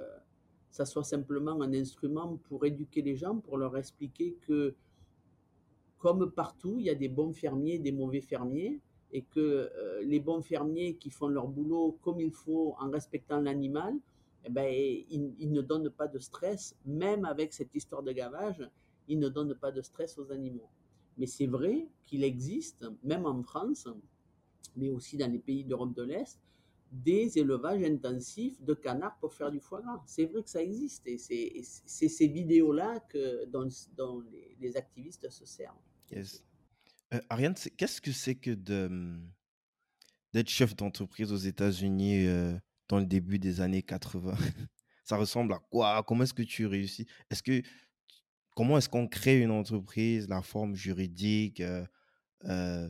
[0.72, 4.76] ça soit simplement un instrument pour éduquer les gens, pour leur expliquer que,
[6.00, 8.80] comme partout, il y a des bons fermiers et des mauvais fermiers,
[9.12, 13.40] et que euh, les bons fermiers qui font leur boulot comme il faut en respectant
[13.40, 13.96] l'animal,
[14.44, 18.70] eh ben, ils, ils, ne donnent pas de stress, même avec cette histoire de gavage
[19.08, 20.70] il ne donne pas de stress aux animaux.
[21.18, 23.88] Mais c'est vrai qu'il existe, même en France,
[24.76, 26.40] mais aussi dans les pays d'Europe de l'Est,
[26.92, 30.02] des élevages intensifs de canards pour faire du foie gras.
[30.06, 33.68] C'est vrai que ça existe et c'est ces vidéos-là que, dont,
[34.60, 35.76] les, activistes se servent.
[36.12, 36.44] Yes.
[37.14, 38.52] Euh, Ariane, qu'est-ce que c'est que
[40.34, 44.34] d'être chef d'entreprise aux États-Unis euh, dans le début des années 80
[45.04, 46.04] Ça ressemble à quoi?
[46.04, 47.06] Comment est-ce que tu réussis?
[47.30, 47.62] Est-ce que
[48.56, 51.86] comment est-ce qu'on crée une entreprise, la forme juridique euh,
[52.46, 52.90] euh,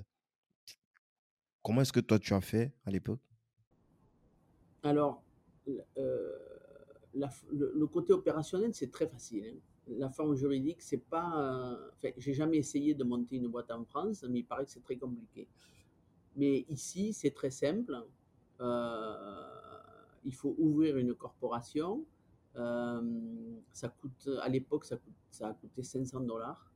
[1.63, 3.19] Comment est-ce que toi tu as fait à l'époque?
[4.83, 5.23] Alors,
[5.97, 6.31] euh,
[7.51, 9.45] le, côté opérationnel, c'est très facile.
[9.47, 9.59] Hein.
[9.97, 11.77] La forme juridique, c'est pas.
[12.17, 14.97] j'ai jamais essayé de monter une boîte en France, mais il paraît que c'est très
[14.97, 15.47] compliqué.
[16.35, 17.95] Mais ici, c'est très simple.
[18.59, 22.05] il faut ouvrir une corporation
[22.55, 24.97] ça coûte, à l'époque, ça,
[25.29, 26.71] ça a coûté 500 dollars.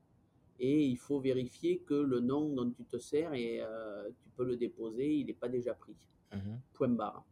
[0.60, 4.44] Et il faut vérifier que le nom dont tu te sers et euh, tu peux
[4.44, 5.96] le déposer, il n'est pas déjà pris.
[6.34, 6.60] Mhm.
[6.74, 7.26] Point barre.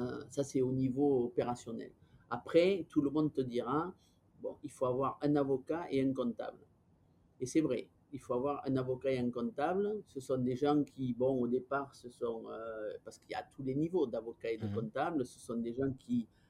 [0.00, 1.92] Euh, ça, c'est au niveau opérationnel.
[2.30, 3.94] Après, tout le monde te dira,
[4.40, 6.58] bon, il faut avoir un avocat et un comptable.
[7.38, 10.02] Et c'est vrai, il faut avoir un avocat et un comptable.
[10.08, 12.46] Ce sont des gens qui, bon, au départ, ce sont,
[13.04, 14.74] parce qu'il y a tous les niveaux d'avocat et de mhm.
[14.74, 16.41] comptable, ce sont des gens qui euh,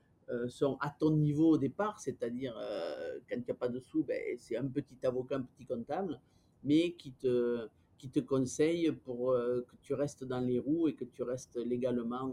[0.48, 4.04] sont à ton niveau au départ, c'est-à-dire euh, quand il n'y a pas de sous,
[4.04, 6.20] ben, c'est un petit avocat, un petit comptable,
[6.64, 7.68] mais qui te,
[7.98, 11.56] qui te conseille pour euh, que tu restes dans les roues et que tu restes
[11.56, 12.32] légalement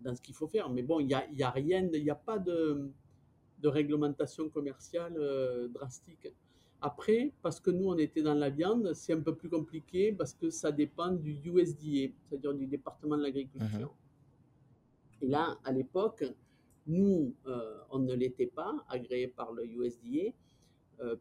[0.00, 0.70] dans ce qu'il faut faire.
[0.70, 2.88] Mais bon, il n'y a, y a rien, il n'y a pas de,
[3.58, 5.18] de réglementation commerciale
[5.72, 6.28] drastique.
[6.80, 10.32] Après, parce que nous, on était dans la viande, c'est un peu plus compliqué parce
[10.32, 13.88] que ça dépend du USDA, c'est-à-dire du département de l'agriculture.
[13.88, 14.07] Mmh
[15.20, 16.24] et là, à l'époque,
[16.86, 17.34] Nous,
[17.90, 20.32] on ne l'était pas, agréé par le USDA,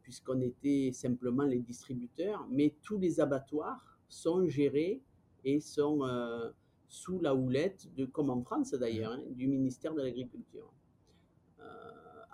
[0.02, 5.02] puisqu'on était simplement les distributeurs, mais tous les abattoirs sont gérés
[5.44, 6.00] et sont
[6.88, 10.72] sous la houlette, de, comme en France d'ailleurs, hein, du ministère de l'Agriculture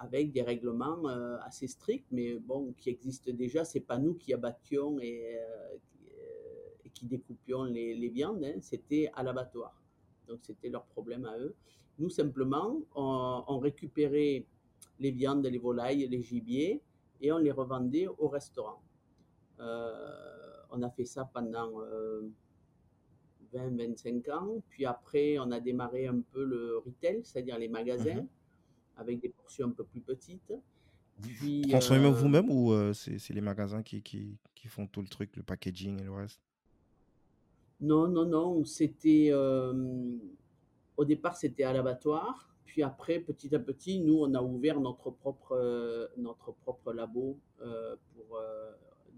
[0.04, 3.64] avec des règlements euh, assez stricts, mais bon, qui existent déjà.
[3.64, 5.78] C'est pas nous qui abattions et, euh,
[6.94, 9.83] qui découpions les, les viandes, hein, c'était à l'abattoir.
[10.28, 11.56] Donc c'était leur problème à eux.
[12.00, 14.46] Nous, simplement, on, récupérait
[15.00, 16.82] les viandes, les volailles, les gibiers,
[17.22, 18.82] et on les revendait au restaurant.
[19.60, 19.94] Euh,
[20.72, 21.70] on a fait ça pendant
[23.54, 24.64] 20-25 ans.
[24.70, 28.22] Puis après, on a démarré un peu le retail, c'est-à-dire les magasins.
[28.22, 28.28] Mhm
[28.98, 30.54] avec des portions un peu plus petites.
[31.22, 35.08] Puis, Transformez euh, vous-même ou euh, c'est les magasins qui, qui, qui, font tout le
[35.08, 36.42] truc, le packaging et le reste?
[37.84, 38.64] Non, non, non.
[38.66, 40.18] C'était euh,
[40.98, 42.50] au départ c'était à l'abattoir.
[42.66, 48.40] Puis après, petit à petit, nous on a ouvert notre propre notre propre labo pour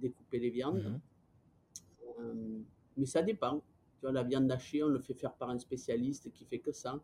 [0.02, 0.84] découper les viandes.
[0.84, 2.64] Mmh
[2.98, 3.62] mais ça dépend.
[3.98, 6.72] Tu vois, la viande hachée, on le fait faire par un spécialiste qui fait que
[6.72, 7.02] ça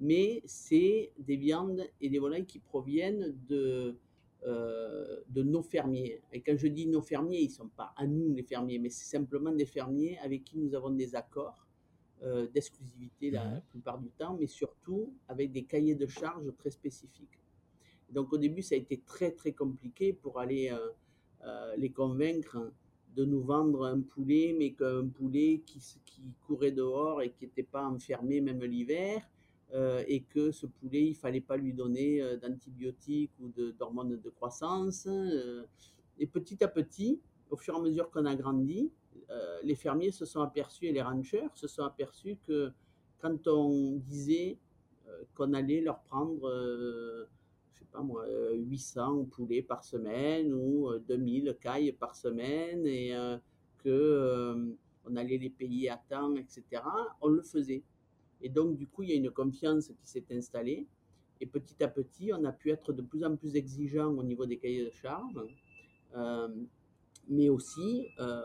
[0.00, 3.96] mais c'est des viandes et des volailles qui proviennent de,
[4.46, 6.20] euh, de nos fermiers.
[6.30, 8.90] Et quand je dis nos fermiers, ils ne sont pas à nous les fermiers, mais
[8.90, 11.66] c'est simplement des fermiers avec qui nous avons des accords
[12.22, 16.70] euh, d'exclusivité la, mmh plupart du temps, mais surtout avec des cahiers de charges très
[16.70, 17.40] spécifiques.
[18.10, 22.70] Donc au début, ça a été très très compliqué pour aller euh, les convaincre
[23.16, 27.62] de nous vendre un poulet, mais qu'un poulet qui, qui courait dehors et qui n'était
[27.62, 29.26] pas enfermé même l'hiver,
[29.72, 34.30] euh, et que ce poulet, il fallait pas lui donner euh, d'antibiotiques ou d'hormones de,
[34.30, 35.06] croissance.
[35.08, 35.64] Euh.
[36.18, 38.90] et petit à petit, au fur et à mesure qu'on a grandi,
[39.62, 42.70] les fermiers se sont aperçus et les ranchers se sont aperçus que
[43.18, 44.58] quand on disait
[45.34, 46.48] qu'on allait leur prendre,
[47.72, 53.14] je sais pas moi, 800 poulets par semaine ou 2000 cailles par semaine et
[53.78, 56.82] que on allait les payer à temps, etc.,
[57.20, 57.82] on le faisait.
[58.40, 60.86] Et donc, du coup, il y a une confiance qui s'est installée.
[61.40, 64.46] Et petit à petit, on a pu être de plus en plus exigeant au niveau
[64.46, 65.40] des cahiers de charges.
[66.16, 66.48] Euh,
[67.28, 68.40] mais aussi, euh,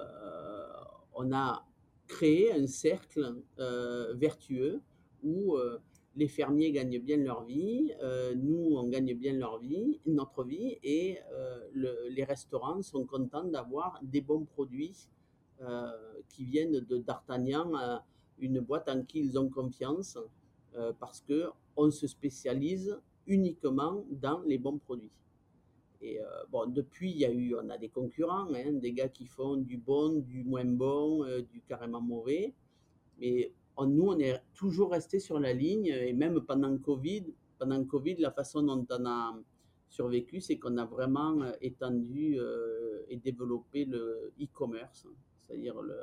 [1.13, 1.65] on a
[2.07, 4.81] créé un cercle euh, vertueux
[5.23, 5.57] où
[6.15, 7.91] les fermiers gagnent bien leur vie,
[8.37, 11.19] nous, on gagne bien leur vie, notre vie, et
[11.73, 15.09] les restaurants sont contents d'avoir des bons produits
[16.29, 18.01] qui viennent de D'Artagnan
[18.39, 20.17] une boîte en qui ils ont confiance
[20.75, 25.11] euh, parce que on se spécialise uniquement dans les bons produits.
[26.01, 29.09] Et euh, bon, depuis, il y a eu, on a des concurrents, hein, des gars
[29.09, 32.53] qui font du bon, du moins bon, euh, du carrément mauvais.
[33.19, 38.15] Mais nous, on est toujours resté sur la ligne, et même pendant Covid, pendant Covid,
[38.17, 39.37] la façon dont on a
[39.89, 42.37] survécu, c'est qu'on a vraiment étendu
[43.07, 45.95] et développé le e-commerce, c'est-à-dire le,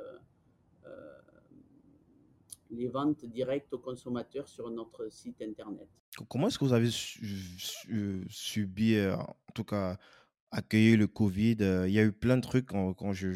[2.71, 5.87] les ventes directes aux consommateurs sur notre site internet.
[6.29, 9.97] Comment est-ce que vous avez subi, euh, en tout cas,
[10.51, 13.31] accueillir le Covid euh, Il y a eu plein de trucs quand, je,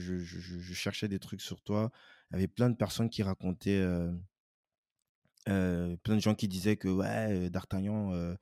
[0.74, 1.92] cherchais des trucs sur toi.
[2.32, 4.12] Il y avait plein de personnes qui racontaient, euh,
[5.48, 8.36] plein de gens qui disaient que ouais, D'Artagnan,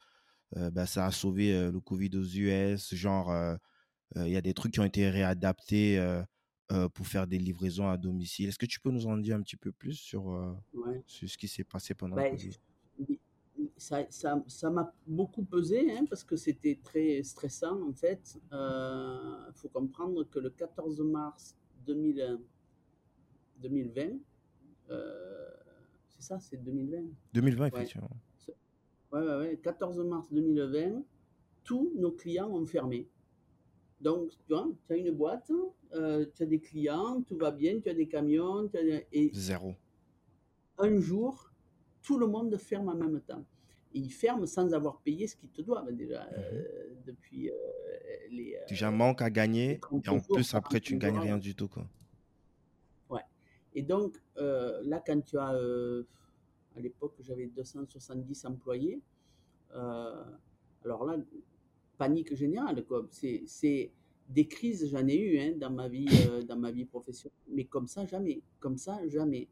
[0.56, 2.94] bah, ça a sauvé le Covid aux US.
[2.94, 3.58] Genre,
[4.16, 6.24] il y a des trucs qui ont été réadaptés euh,
[6.94, 8.50] pour faire des livraisons à domicile.
[8.50, 10.54] Est-ce que tu peux nous en dire un petit peu plus sur, euh,
[11.06, 12.52] sur ce qui s'est passé pendant le ben, Covid?
[13.76, 18.40] ça, ça, ça m'a beaucoup pesé hein, parce que c'était très stressant en fait.
[18.52, 21.56] Il euh, faut comprendre que le 14 mars
[21.86, 22.40] 2000,
[23.62, 24.20] 2020,
[26.10, 26.98] c'est ça, c'est 2020
[27.34, 28.10] 2020, effectivement.
[29.12, 29.60] Ouais, ouais, ouais.
[29.64, 31.04] 14 mars 2020,
[31.64, 33.08] tous nos clients ont fermé.
[34.02, 35.52] Donc, tu vois, tu as une boîte,
[35.94, 39.32] euh, tu as des clients, tout va bien, tu as des camions, tu as et
[39.34, 39.76] Zéro.
[40.78, 41.52] un jour,
[42.02, 43.44] tout le monde ferme en même temps.
[43.94, 47.54] Et ils ferment sans avoir payé ce qu'ils te doivent déjà euh, depuis euh,
[48.30, 48.56] les.
[48.68, 51.56] Tu as un manque à gagner et en plus après tu ne gagnes rien du
[51.56, 51.88] tout quoi.
[53.10, 53.24] Ouais.
[53.74, 59.02] Et donc là quand tu as à l'époque j'avais 270 employés,
[59.74, 61.18] alors là
[62.00, 62.84] panique générale.
[63.12, 63.92] C'est
[64.30, 67.66] des crises, j'en ai eu hein, dans, ma vie, euh, dans ma vie professionnelle, mais
[67.66, 68.42] comme ça, jamais.
[68.60, 69.48] Comme ça, jamais.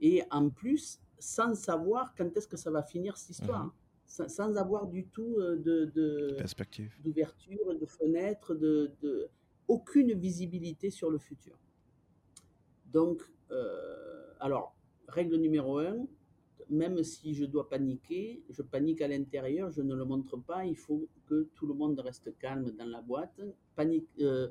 [0.00, 3.64] Et en plus, sans savoir quand est-ce que ça va finir cette histoire.
[3.64, 3.72] Mhm.
[4.28, 6.38] Sans, avoir du tout euh, de,
[7.02, 9.28] d'ouverture, de fenêtre, de, de,
[9.66, 11.58] aucune visibilité sur le futur.
[12.92, 14.76] Donc, euh, alors,
[15.08, 16.06] règle numéro un,
[16.68, 20.64] même si je dois paniquer, je panique à l'intérieur, je ne le montre pas.
[20.64, 23.40] Il faut que tout le monde reste calme dans la boîte.
[23.74, 24.48] Panique, euh,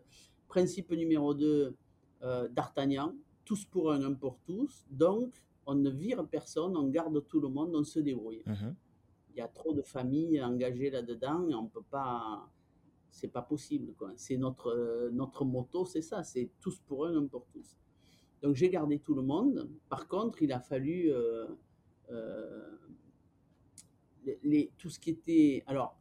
[0.47, 1.75] principe numéro 2,
[2.23, 4.85] euh, d'Artagnan, tous pour un, un pour tous.
[4.89, 5.33] Donc,
[5.65, 8.43] on ne vire personne, on garde tout le monde, on se débrouille.
[8.45, 8.75] Mhm.
[9.31, 12.49] Il y a trop de familles engagées là-dedans et on peut pas.
[13.11, 13.93] C'est pas possible.
[14.17, 17.77] C'est notre, notre motto, c'est ça c'est tous pour un, un pour tous.
[18.41, 19.69] Donc j'ai gardé tout le monde.
[19.89, 21.47] Par contre, il a fallu euh,
[24.25, 25.63] les, les- tout ce qui était.
[25.67, 25.97] Alors,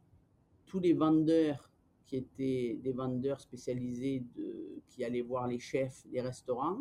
[0.65, 1.71] tous les vendeurs
[2.05, 6.79] qui étaient des vendeurs spécialisés de, qui allaient voir les chefs des restaurants,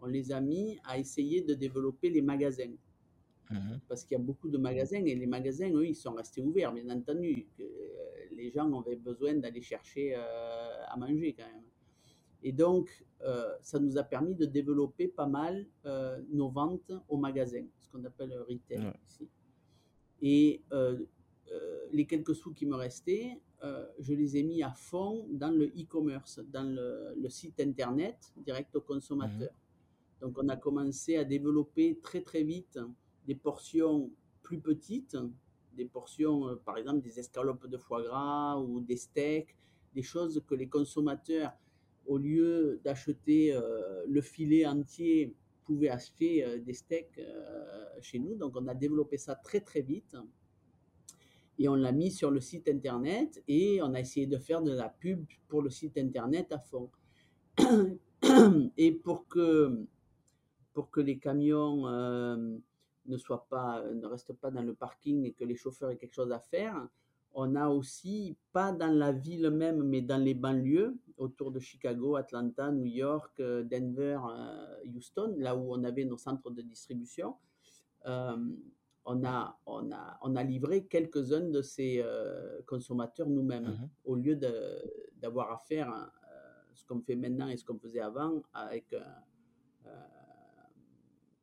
[0.00, 2.72] on les a mis à essayer de développer les magasins.
[3.50, 3.80] Mhm.
[3.88, 6.72] Parce qu'il y a beaucoup de magasins et les magasins, eux, ils sont restés ouverts,
[6.72, 7.46] bien entendu.
[7.58, 7.66] que, euh,
[8.32, 11.64] les gens avaient besoin d'aller chercher euh, à manger quand même.
[12.42, 17.16] Et donc, euh, ça nous a permis de développer pas mal euh, nos ventes au
[17.16, 18.94] magasin, ce qu'on appelle le retail Ouais.
[19.06, 19.28] ici.
[20.22, 20.98] Et euh,
[21.92, 23.40] les quelques sous qui me restaient,
[23.98, 28.74] je les ai mis à fond dans le e-commerce, dans le, le site internet direct
[28.76, 29.50] au consommateur.
[30.20, 32.78] Donc, on a commencé à développer très très vite
[33.26, 34.10] des portions
[34.42, 35.16] plus petites,
[35.74, 39.54] des portions, par exemple, des escalopes de foie gras ou des steaks,
[39.94, 41.52] des choses que les consommateurs,
[42.10, 45.32] au lieu d'acheter euh, le filet entier,
[45.64, 48.34] pouvaient acheter euh, des steaks euh, chez nous.
[48.34, 50.16] Donc, on a développé ça très très vite
[51.56, 54.72] et on l'a mis sur le site internet et on a essayé de faire de
[54.72, 56.90] la pub pour le site internet à fond.
[58.76, 59.86] Et pour que,
[60.72, 61.86] pour que les camions
[63.06, 66.14] ne, soient pas, ne restent pas dans le parking et que les chauffeurs aient quelque
[66.14, 66.86] chose à faire,
[67.32, 72.16] on a aussi, pas dans la ville même, mais dans les banlieues, autour de Chicago,
[72.16, 77.36] Atlanta, New York, euh, Denver, euh, Houston, là où on avait nos centres de distribution,
[78.06, 78.36] euh,
[79.04, 83.88] on, a, on, a, on a livré quelques-uns de ces euh, consommateurs nous-mêmes, Mhm.
[84.04, 84.36] au lieu
[85.16, 86.36] d'avoir à faire euh,
[86.74, 88.94] ce qu'on fait maintenant et ce qu'on faisait avant avec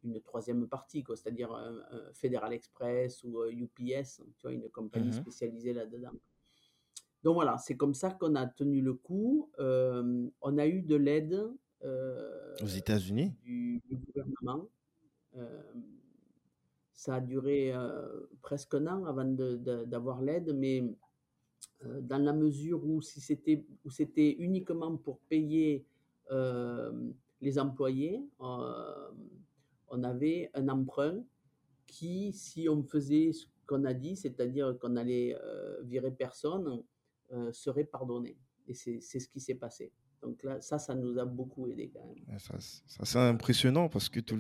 [0.07, 5.07] une troisième partie, c'est-à-dire un, un Federal Express ou euh, UPS, tu vois, une compagnie
[5.07, 5.13] Mhm.
[5.13, 6.11] spécialisée là-dedans.
[7.23, 9.49] Donc voilà, c'est comme ça qu'on a tenu le coup.
[9.59, 11.37] Euh, on a eu de l'aide
[11.83, 13.33] euh, Aux États-Unis?
[13.43, 14.67] du, du gouvernement.
[15.35, 15.61] Euh,
[16.93, 20.83] ça a duré euh, presque un an avant d'avoir l'aide, mais
[21.85, 25.85] euh, dans la mesure où si c'était c'était uniquement pour payer
[26.31, 26.91] euh,
[27.41, 29.09] les employés, euh,
[29.89, 31.23] on avait un emprunt
[31.85, 36.83] qui, si on faisait ce qu'on a dit, c'est-à-dire qu'on allait euh, virer personne,
[37.31, 38.37] euh, serait pardonné.
[38.67, 39.91] Et c'est c'est ce qui s'est passé.
[40.21, 42.39] Donc là, ça, ça nous a beaucoup aidé quand même.
[42.39, 44.39] Ça, c'est- c'est impressionnant parce que tout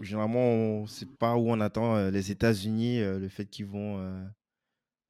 [0.00, 3.98] généralement, sait pas où on attend euh, les États-Unis, le fait qu'ils vont.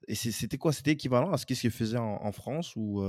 [0.09, 0.73] Et c'est- c'était quoi?
[0.73, 3.03] C'était équivalent à ce qu'ils faisaient en, en France ou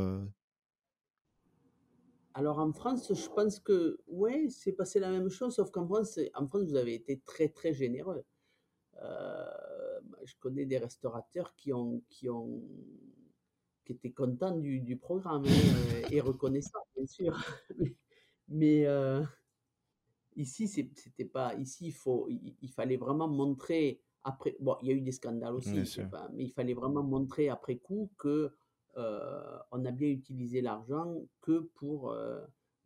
[2.34, 6.20] Alors en France, je pense que ouais, c'est passé la même chose, sauf qu'en France,
[6.36, 8.24] en France, vous avez été très très généreux.
[9.02, 12.62] Euh, moi, je connais des restaurateurs qui ont qui ont
[13.86, 17.36] qui étaient contents du, du programme hein, euh, et reconnaissants, bien sûr.
[17.80, 17.96] Mais,
[18.52, 19.24] mais, euh,
[20.36, 24.56] ici, c'était pas ici, il faut il, il fallait vraiment montrer après.
[24.60, 27.78] Bon, il y a eu des scandales aussi, pas, mais il fallait vraiment montrer après
[27.78, 28.52] coup que
[28.96, 32.42] on a bien utilisé l'argent que pour euh,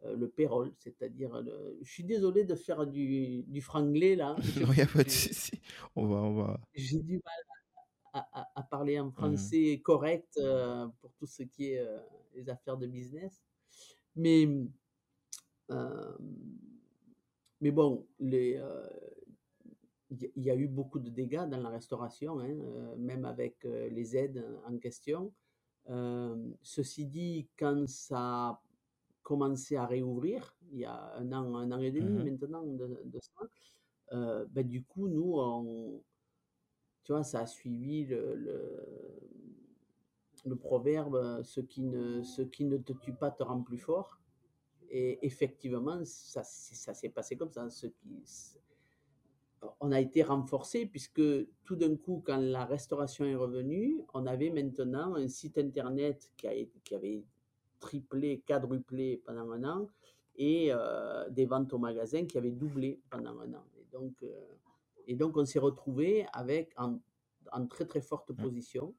[0.05, 1.77] euh, le payroll, c'est-à-dire le...
[1.81, 4.35] Je suis désolé de faire du, du franglais là.
[4.59, 5.61] Non, il n'y a pas de J'ai souci.
[5.95, 6.59] On va, on va.
[6.73, 7.43] j'ai du mal
[8.13, 9.47] à, à- à parler en Mhm.
[9.47, 11.99] français correct euh, pour tout ce qui est euh,
[12.35, 13.41] les affaires de business.
[14.15, 14.47] Mais,
[15.71, 16.17] euh,
[17.61, 18.87] mais bon, les, euh,
[20.09, 23.89] il y, a eu beaucoup de dégâts dans la restauration, hein, euh, même avec euh,
[23.89, 25.33] les aides en question.
[25.89, 28.61] Euh, ceci dit, quand ça a
[29.21, 32.31] commencé à réouvrir, il y a un an, un an et demi Mhm.
[32.31, 33.47] maintenant de, de ça,
[34.13, 36.01] euh, ben, du coup, nous, on,
[37.03, 39.19] tu vois, ça a suivi le, le,
[40.45, 43.77] le proverbe euh, ce qui, ne, ce qui ne te tue pas te rend plus
[43.77, 44.19] fort.
[44.89, 47.69] Et effectivement, ça, ça s'est passé comme ça.
[47.69, 48.23] Ce qui,
[49.79, 51.21] on a été renforcé puisque
[51.63, 56.47] tout d'un coup, quand la restauration est revenue, on avait maintenant un site internet qui,
[56.47, 56.53] a,
[56.83, 57.23] qui avait
[57.79, 59.89] triplé, quadruplé pendant un an
[60.35, 63.65] et euh, des ventes au magasin qui avaient doublé pendant un an.
[63.77, 64.27] Et donc, euh,
[65.07, 66.99] et donc on s'est retrouvé avec en,
[67.51, 68.41] en, très très forte Mm.
[68.41, 68.93] position.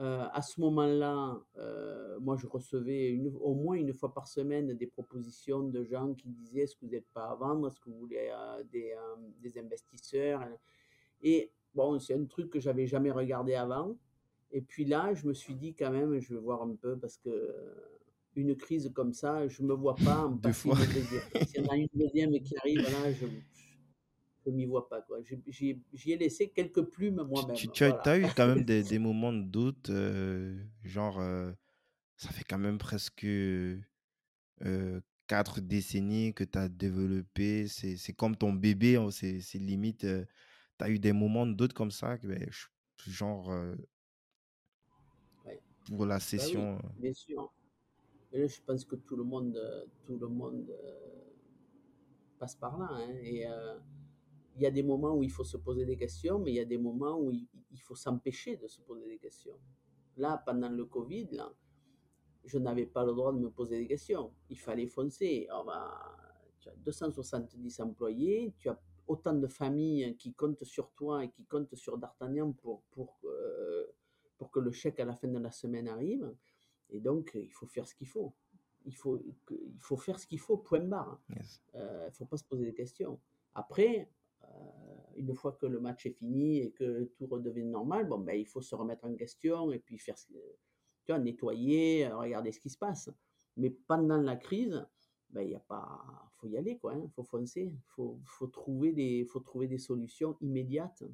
[0.00, 4.72] Euh, à ce moment-là, euh, moi je recevais une, au moins une fois par semaine
[4.72, 7.90] des propositions de gens qui disaient est-ce que vous n'êtes pas à vendre, est-ce que
[7.90, 8.94] vous voulez euh, des,
[9.42, 10.42] des, investisseurs?
[11.22, 13.94] Et bon, c'est un truc que j'avais jamais regardé avant.
[14.52, 17.18] Et puis là, je me suis dit quand même, je vais voir un peu parce
[17.18, 17.30] que
[18.36, 20.76] une crise comme ça, je me vois pas en Deux passer fois.
[21.46, 23.26] S'il y en a une deuxième qui arrive, là, je
[24.46, 25.04] je m'y vois pas,
[25.48, 27.56] J'y j'y ai laissé quelques plumes moi-même.
[27.56, 28.02] tu, tu as, Voilà.
[28.18, 31.52] eu quand même des, des moments de doute, euh, genre, euh,
[32.16, 33.78] ça fait quand même presque euh,
[35.26, 40.90] quatre décennies que tu as développé, c'est, comme ton bébé, hein, c'est, limite, tu as
[40.90, 42.48] eu des moments de doute comme ça, ben,
[43.06, 43.52] genre,
[45.44, 45.60] Ouais.
[45.86, 46.78] pour la Bah oui, session.
[46.96, 47.52] bien sûr.
[48.32, 49.58] Et là, je pense que tout le monde,
[50.06, 50.66] tout le monde
[52.38, 52.88] passe par là.
[52.90, 53.14] hein.
[53.22, 53.44] Et
[54.60, 56.60] il y a des moments où il faut se poser des questions, mais il y
[56.60, 59.58] a des moments où il, il faut s'empêcher de se poser des questions.
[60.18, 61.50] Là, pendant le Covid, là,
[62.44, 64.34] je n'avais pas le droit de me poser des questions.
[64.50, 65.48] Il fallait foncer.
[65.50, 65.98] On va,
[66.60, 71.46] tu as 270 employés, tu as autant de familles qui comptent sur toi et qui
[71.46, 73.86] comptent sur D'Artagnan pour, pour, euh,
[74.36, 76.34] pour que le chèque à la fin de la semaine arrive.
[76.90, 78.34] Et donc, il faut faire ce qu'il faut.
[78.84, 79.18] Il faut,
[79.50, 81.18] il faut faire ce qu'il faut, point barre.
[81.34, 81.62] yes.
[81.76, 83.18] Euh, Il ne faut pas se poser des questions.
[83.54, 84.19] Après, euh,
[85.16, 88.46] une fois que le match est fini et que tout redevient normal, bon, ben, il
[88.46, 90.34] faut se remettre en question et puis faire, tu
[91.08, 93.10] vois, nettoyer, regarder ce qui se passe.
[93.56, 94.86] Mais pendant la crise,
[95.30, 96.94] ben, il y a pas, faut y aller, quoi.
[96.96, 97.74] Il faut foncer.
[97.86, 101.04] Faut, faut, trouver des, faut trouver des solutions immédiates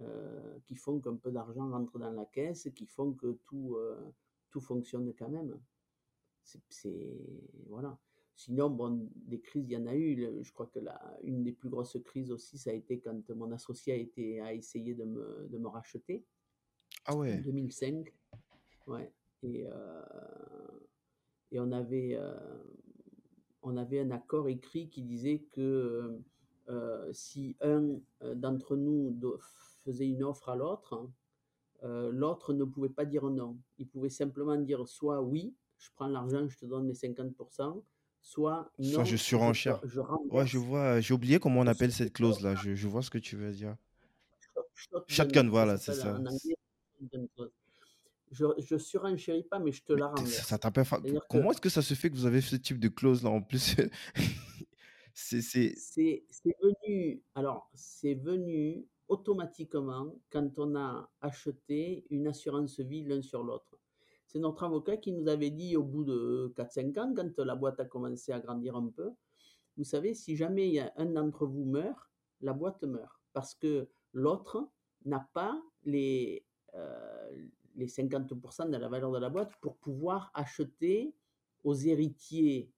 [0.00, 4.12] euh, qui font qu'un peu d'argent rentre dans la caisse, qui font que tout, euh,
[4.50, 5.58] tout fonctionne quand même.
[6.68, 7.20] C'est-
[7.68, 7.98] voilà.
[8.38, 10.44] Sinon, bon, des crises, il y en a eu.
[10.44, 13.50] Je crois que la, une des plus grosses crises aussi, ça a été quand mon
[13.50, 16.24] associé a, été, a essayé de me, de me racheter
[17.04, 18.14] Ah en ouais, 2005.
[18.86, 19.12] Ouais.
[19.42, 20.02] Et, euh,
[21.50, 22.38] et on, avait, euh,
[23.62, 26.20] on avait un accord écrit qui disait que
[26.68, 27.98] euh, si un
[28.36, 29.18] d'entre nous
[29.84, 31.10] faisait une offre à l'autre,
[31.82, 33.58] l'autre ne pouvait pas dire non.
[33.78, 37.82] Il pouvait simplement dire soit oui, je prends l'argent, je te donne mes 50%,
[38.28, 39.80] soit soit je surenchère.
[39.84, 40.00] je
[40.30, 42.32] Ouais, je vois, j'ai oublié comment on le appelle cette supplément.
[42.34, 43.76] clause-là, je, je vois ce que tu veux dire.
[44.74, 46.14] Shotgun, Shotgun, ça voilà, c'est ça.
[46.16, 46.56] anglais.
[47.36, 47.50] clause.
[48.30, 50.88] Je, je surenchéris pas, mais je te Mais la ça, ça renverse.
[50.88, 53.30] fa- que Comment est-ce que ça se fait que vous avez ce type de clause-là
[53.30, 53.76] en plus?
[55.14, 55.40] C'est
[56.62, 63.76] venu, alors c'est venu automatiquement quand on a acheté une assurance vie l'un sur l'autre.
[64.28, 67.80] C'est notre avocat qui nous avait dit au bout de 4-5 ans, quand la boîte
[67.80, 69.10] a commencé à grandir un peu,
[69.78, 71.98] vous savez, si jamais il y a un d'entre vous meurt,
[72.42, 73.18] la boîte meurt.
[73.32, 74.68] Parce que l'autre
[75.06, 81.14] n'a pas les, euh, les 50% de la valeur de la boîte pour pouvoir acheter
[81.64, 82.70] aux héritiers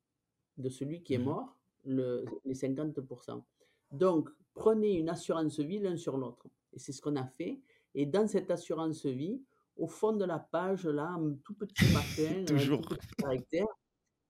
[0.56, 1.24] de celui qui est Mhm.
[1.24, 3.44] mort le- les 50%.
[3.90, 6.46] Donc, prenez une assurance vie l'un sur l'autre.
[6.72, 7.60] Et c'est ce qu'on a fait.
[7.94, 9.42] Et dans cette assurance vie,
[9.80, 12.80] au fond de la page, là, un tout petit machin, un tout Toujours.
[12.82, 13.66] petit caractère,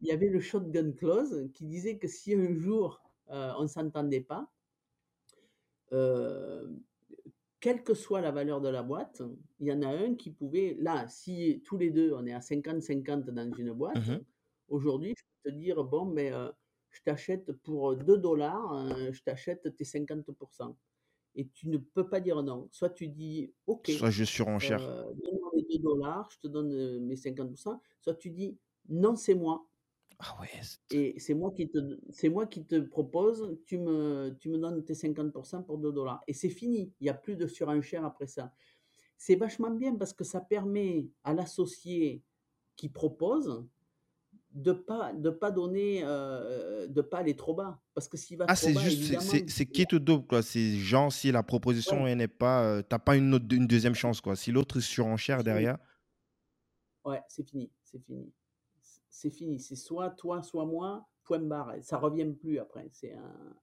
[0.01, 3.69] il y avait le shotgun clause qui disait que si un jour euh, on ne
[3.69, 4.51] s'entendait pas,
[5.93, 6.69] euh,
[7.61, 9.23] quelle que soit la valeur de la boîte,
[9.59, 12.41] il y en a un qui pouvait, là, si tous les deux on est à
[12.41, 14.25] 50-50 dans une boîte, Mhm.
[14.69, 16.49] aujourd'hui, je peux te dire, bon, mais euh,
[16.91, 20.77] je t'achète pour 2 dollars, euh, je t'achète tes 50%.
[21.35, 22.69] Et tu ne peux pas dire non.
[22.73, 24.83] Soit tu dis, OK, Soit je surenchère.
[24.83, 27.79] euh, donne-moi les 2 dollars, je te donne euh, mes 50%.
[28.01, 28.59] Soit tu dis,
[28.89, 29.67] non, c'est moi.
[30.19, 30.49] Ah ouais.
[30.91, 31.79] Et c'est moi qui te,
[32.11, 36.23] c'est moi qui te propose, tu me, tu me donnes tes 50% pour 2 dollars.
[36.27, 36.93] Et c'est fini.
[37.01, 38.53] Il n'y a plus de surenchère après ça.
[39.17, 42.23] C'est vachement bien parce que ça permet à l'associé
[42.77, 43.65] qui propose
[44.53, 47.81] de pas de pas donner euh, de pas aller trop bas.
[47.95, 50.43] Parce que s'il va Ah, c'est juste, c'est- quitte ou double, quoi.
[50.43, 52.15] C'est genre si la proposition ouais.
[52.15, 54.35] n'est pas, euh, t'as pas une, autre, une deuxième chance, quoi.
[54.37, 55.45] Si l'autre surenchère fini.
[55.45, 55.79] derrière,
[57.05, 58.33] ouais c'est fini c'est fini.
[59.09, 59.59] C'est fini.
[59.59, 61.75] C'est soit toi soit moi point barre.
[61.83, 62.89] Ça revient plus après.
[62.93, 63.57] C'est un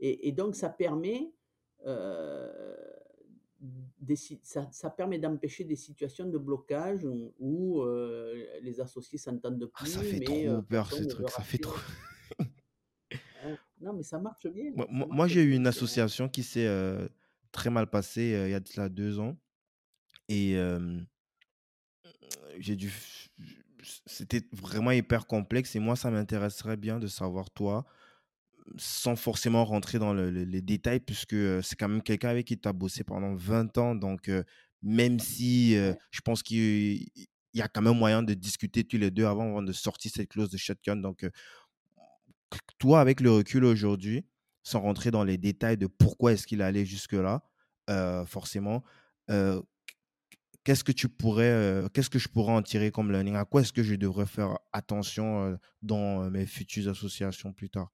[0.00, 1.32] et, et donc ça permet
[1.86, 2.74] euh,
[4.00, 9.70] des ça, ça permet d'empêcher des situations de blocage où, où, euh, les associés s'entendent
[9.74, 11.78] ah, ça plus fait mais euh, trop peur ce truc, ça fait trop.
[13.80, 17.06] non mais ça marche bien Moi, ça j'ai eu une association qui s'est euh,
[17.52, 19.36] très mal passée euh, il y a de cela deux ans.
[20.28, 20.56] Et
[22.58, 22.92] j'ai dû.
[24.06, 25.76] C'était vraiment hyper complexe.
[25.76, 27.84] Et moi, ça m'intéresserait bien de savoir, toi,
[28.78, 32.58] sans forcément rentrer dans le- le- les détails, puisque c'est quand même quelqu'un avec qui
[32.58, 33.94] tu as bossé pendant 20 ans.
[33.94, 34.44] Donc, euh,
[34.82, 37.08] même si euh, je pense qu'il
[37.54, 40.10] il y a quand même moyen de discuter tous les deux avant, avant de sortir
[40.14, 40.96] cette clause de shotgun.
[40.96, 41.30] Donc, euh,
[42.78, 44.26] toi, avec le recul aujourd'hui,
[44.62, 47.42] sans rentrer dans les détails de pourquoi est-ce qu'il est allé jusque-là,
[48.26, 48.82] forcément.
[50.64, 53.34] Qu'est-ce que tu pourrais, qu'est-ce que je pourrais en tirer comme learning?
[53.34, 57.90] À quoi est-ce que je devrais faire attention dans mes futures associations plus tard?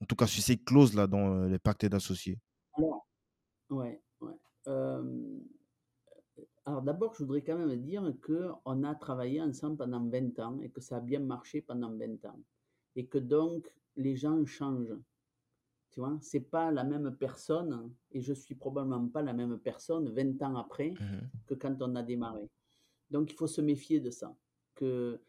[0.00, 2.38] En tout cas, sur ces clauses-là dans euh, les pactes d'associés.
[2.74, 3.06] Alors,
[3.70, 4.38] ouais, ouais.
[4.68, 5.38] Euh,
[6.64, 10.70] alors d'abord, je voudrais quand même dire qu'on a travaillé ensemble pendant 20 ans et
[10.70, 12.38] que ça a bien marché pendant 20 ans.
[12.94, 14.96] Et que donc, les gens changent.
[15.90, 20.10] Tu vois, c'est pas la même personne et je suis probablement pas la même personne
[20.10, 21.30] 20 ans après Mhm.
[21.46, 22.48] que quand on a démarré.
[23.10, 24.36] Donc, il faut se méfier de ça.
[24.74, 25.20] Que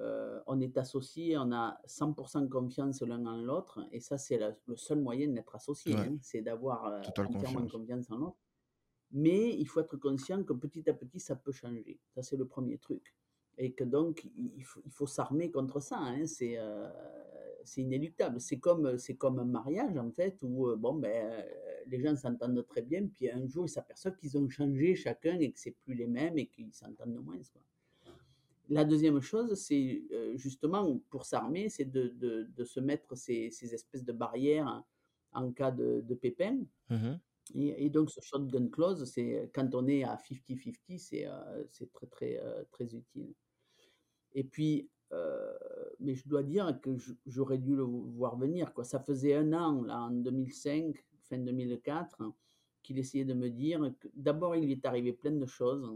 [0.00, 4.76] euh, on est associé, on a 100% confiance l'un en l'autre et ça, c'est le
[4.76, 7.72] seul moyen d'être associé, Ouais, hein, c'est d'avoir euh, entièrement confiance.
[7.72, 8.36] confiance en l'autre.
[9.12, 12.00] Mais il faut être conscient que petit à petit, ça peut changer.
[12.14, 13.14] Ça, c'est le premier truc.
[13.56, 15.96] Et que donc, il faut, s'armer contre ça.
[15.98, 16.26] hein.
[16.26, 16.88] C'est euh,
[17.66, 18.40] c'est inéluctable.
[18.40, 21.44] C'est comme, comme un mariage, en fait, où euh, bon, ben,
[21.86, 25.52] les gens s'entendent très bien, puis un jour, ils s'aperçoivent qu'ils ont changé chacun et
[25.52, 27.38] que c'est plus les mêmes et qu'ils s'entendent moins.
[27.52, 27.62] Quoi.
[28.68, 30.02] La deuxième chose, c'est
[30.34, 34.82] justement pour s'armer, c'est de, de, de se mettre ces, ces espèces de barrières
[35.32, 36.58] en cas de, de pépin.
[36.90, 37.20] Mhm.
[37.54, 42.06] Et, et donc, ce shotgun clause, c'est quand on est à 50-50, c'est euh, très,
[42.06, 43.32] très, euh, très utile.
[44.34, 45.52] Et puis, euh,
[46.00, 46.90] mais je dois dire que
[47.26, 48.74] j'aurais dû le voir venir.
[48.74, 48.84] Quoi.
[48.84, 50.96] Ça faisait un an, là, en 2005,
[51.28, 52.32] fin 2004,
[52.82, 55.88] qu'il essayait de me dire que d'abord, il lui est arrivé plein de choses.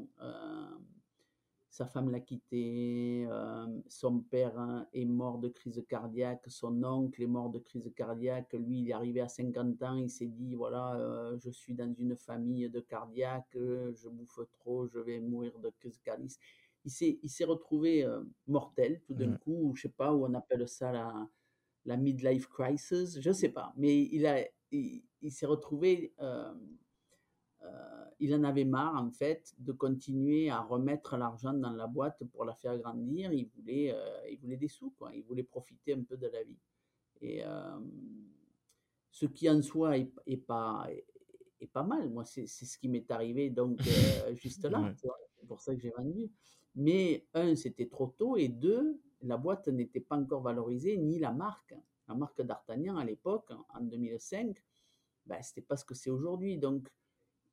[1.70, 7.22] Sa femme l'a quitté, euh, son père hein, est mort de crise cardiaque, son oncle
[7.22, 10.56] est mort de crise cardiaque, lui il est arrivé à 50 ans, il s'est dit
[10.56, 15.20] voilà, euh, je suis dans une famille de cardiaques, euh, je bouffe trop, je vais
[15.20, 16.32] mourir de crise cardiaque.
[16.84, 19.38] Il s'est, il s'est retrouvé euh, mortel tout d'un Mhm.
[19.38, 21.28] coup, je sais pas où on appelle ça la,
[21.84, 26.14] la midlife crisis, je sais pas, mais il, a, il, il s'est retrouvé
[28.20, 32.44] il en avait marre en fait de continuer à remettre l'argent dans la boîte pour
[32.44, 33.32] la faire grandir.
[33.32, 35.10] Il voulait, euh, il voulait des sous, quoi.
[35.14, 36.58] Il voulait profiter un peu de la vie.
[37.22, 37.78] Et euh,
[39.10, 41.06] ce qui en soi est, est pas est,
[41.60, 42.10] est pas mal.
[42.10, 44.80] Moi, c'est ce qui m'est arrivé donc euh, juste là.
[44.80, 44.92] Ouais.
[44.94, 46.30] C'est pour ça que j'ai vendu.
[46.74, 51.32] Mais un, c'était trop tôt, et deux, la boîte n'était pas encore valorisée ni la
[51.32, 51.74] marque.
[52.06, 54.62] La marque d'Artagnan à l'époque, en 2005,
[55.24, 56.58] ben, c'était pas ce que c'est aujourd'hui.
[56.58, 56.88] Donc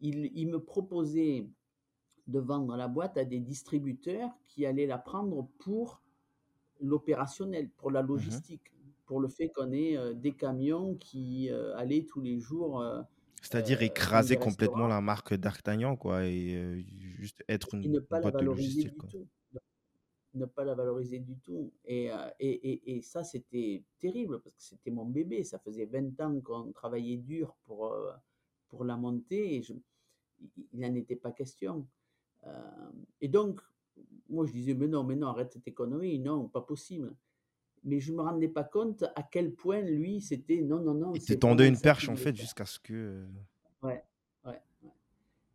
[0.01, 1.47] il, il me proposait
[2.27, 6.01] de vendre la boîte à des distributeurs qui allaient la prendre pour
[6.81, 8.07] l'opérationnel, pour la Mhm.
[8.07, 8.71] logistique,
[9.05, 13.01] pour le fait qu'on ait euh, des camions qui euh, allaient tous les jours euh,
[13.41, 16.83] C'est-à-dire écraser complètement la marque d'Artagnan, quoi, et
[17.17, 19.09] juste être et une ne pas la boîte de valoriser logistique, du quoi.
[19.09, 19.27] tout.
[20.33, 21.71] Ne pas la valoriser du tout.
[21.85, 25.43] Et, et, et, et ça, c'était terrible parce que c'était mon bébé.
[25.43, 27.95] Ça faisait 20 ans qu'on travaillait dur pour,
[28.69, 29.73] pour la monter et je,
[30.73, 31.87] il n'en était pas question.
[32.45, 32.89] Euh,
[33.21, 33.61] et donc,
[34.29, 37.15] moi, je disais, mais non, mais non, arrête tes conneries, non, pas possible.
[37.83, 41.13] Mais je ne me rendais pas compte à quel point lui, c'était non, non, non,
[41.13, 42.93] Il te c'est tendait vraiment une perche, en fait, jusqu'à ce que...
[42.93, 43.27] euh,
[43.81, 44.03] Ouais,
[44.45, 44.91] ouais, ouais.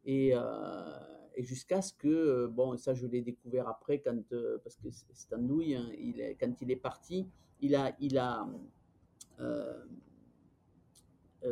[0.04, 0.98] Et, euh,
[1.34, 5.06] et jusqu'à ce que, bon, ça je l'ai découvert après, quand, euh, parce que c'est
[5.12, 7.26] c'est andouille, hein, il est- quand il est parti,
[7.60, 8.46] il a, il a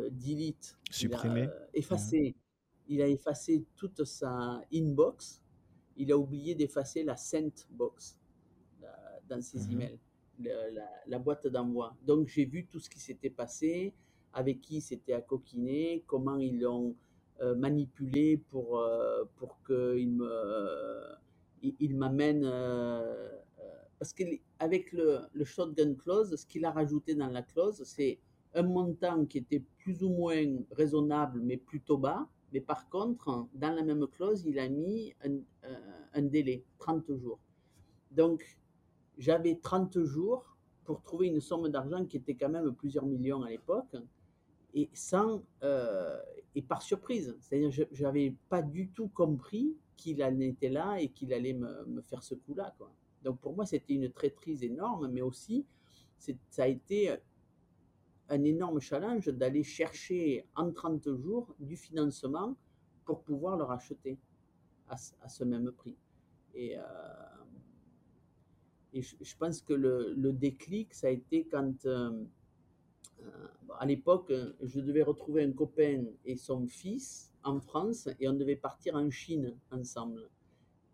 [0.09, 1.49] delete, supprimé.
[1.73, 2.35] effacé,
[2.91, 5.41] il a effacé toute sa inbox,
[5.97, 8.17] il a oublié d'effacer la sent box
[8.81, 9.71] la- dans ses Mhm.
[9.73, 9.99] emails,
[10.39, 11.95] le- la, la boîte d'envoi.
[12.05, 13.93] Donc j'ai vu tout ce qui s'était passé,
[14.33, 16.95] avec qui c'était à coquiner, comment ils l'ont
[17.41, 20.29] euh, manipulé pour, euh, pour qu'il me,
[21.63, 22.43] il, il m'amène.
[22.45, 23.29] euh,
[23.97, 28.19] parce qu'avec le, le shotgun clause, ce qu'il a rajouté dans la clause, c'est
[28.53, 32.27] un montant qui était plus ou moins raisonnable, mais plutôt bas.
[32.51, 37.39] Mais par contre, dans la même clause, il a mis un, euh, délai, 30 jours.
[38.11, 38.59] Donc,
[39.17, 43.49] j'avais 30 jours pour trouver une somme d'argent qui était quand même plusieurs millions à
[43.49, 43.95] l'époque,
[44.73, 44.89] et
[45.63, 46.19] euh,
[46.55, 47.35] et par surprise.
[47.39, 52.01] C'est-à-dire, je n'avais pas du tout compris qu'il en était là et qu'il allait me,
[52.01, 52.75] faire ce coup-là.
[53.23, 55.65] Donc pour moi, c'était une traîtrise énorme, mais aussi,
[56.17, 57.15] ça a été
[58.31, 62.55] un énorme challenge d'aller chercher en 30 jours du financement
[63.05, 64.17] pour pouvoir le racheter
[64.87, 65.95] à, ce même prix.
[66.53, 66.81] Et, euh,
[68.93, 72.25] je, pense que le, déclic, ça a été quand, euh,
[73.79, 78.55] à l'époque, je devais retrouver un copain et son fils en France et on devait
[78.55, 80.29] partir en Chine ensemble.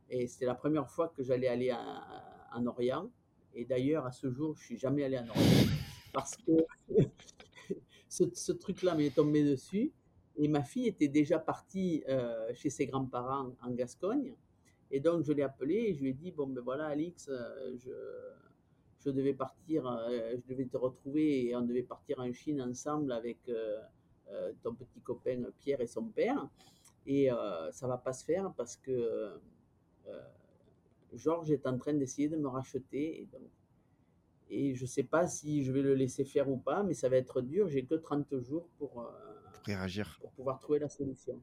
[0.10, 1.76] Et c'était la première fois que j'allais aller
[2.54, 3.10] en Orient.
[3.54, 5.76] Et d'ailleurs, à ce jour, je suis jamais allé en Orient
[6.18, 6.51] parce que
[8.09, 9.91] ce, truc-là m'est tombé dessus.
[10.36, 14.34] Et ma fille était déjà partie euh, chez ses grands-parents en Gascogne.
[14.89, 17.76] Et donc, je l'ai appelé et je lui ai dit, bon, ben voilà, Alix, euh,
[17.78, 17.91] je,
[19.05, 23.11] je devais partir, euh, je devais te retrouver et on devait partir en Chine ensemble
[23.11, 23.38] avec
[24.63, 26.49] ton petit copain Pierre et son père.
[27.05, 27.30] Et
[27.72, 29.39] ça va pas se faire parce que
[31.13, 33.22] Georges est en train d'essayer de me racheter.
[33.22, 33.49] Et, donc,
[34.50, 37.10] et je ne sais pas si je vais le laisser faire ou pas, mais ça
[37.10, 37.68] va être dur.
[37.68, 39.06] J'ai que 30 jours pour,
[39.66, 40.18] réagir.
[40.22, 41.41] pour pouvoir trouver la solution.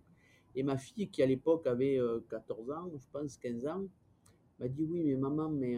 [0.55, 1.99] Et ma fille, qui à l'époque avait
[2.31, 3.85] 14 ans, je pense 15 ans,
[4.59, 5.77] m'a dit oui, mais maman, mais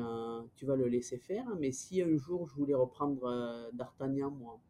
[0.54, 1.46] tu vas le laisser faire.
[1.58, 4.60] Mais si un jour je voulais reprendre D'Artagnan, moi,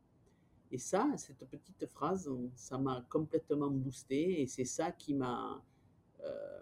[0.72, 5.62] et ça, cette petite phrase, ça m'a complètement boosté et c'est ça qui m'a
[6.20, 6.60] euh,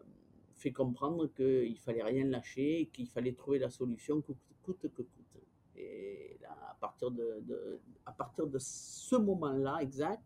[0.53, 5.09] fait comprendre qu'il fallait rien lâcher, qu'il fallait trouver la solution coûte, que coûte.
[5.76, 10.22] Et à partir de, à partir de ce moment-là exact,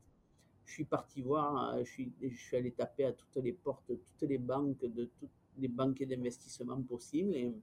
[0.67, 4.29] je suis parti voir, je suis, je suis allé taper à toutes les portes, toutes
[4.29, 7.35] les banques, de toutes les banques d'investissement possibles.
[7.35, 7.55] Et,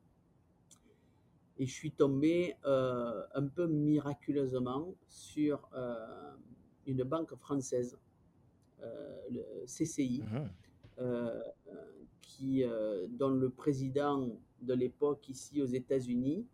[1.57, 6.33] et je suis tombé euh, un peu miraculeusement sur euh,
[6.85, 7.97] une banque française,
[8.81, 11.01] euh, le CCI, mmh.
[12.21, 12.63] qui,
[13.09, 14.29] dont le président
[14.61, 16.45] de l'époque ici aux États-Unis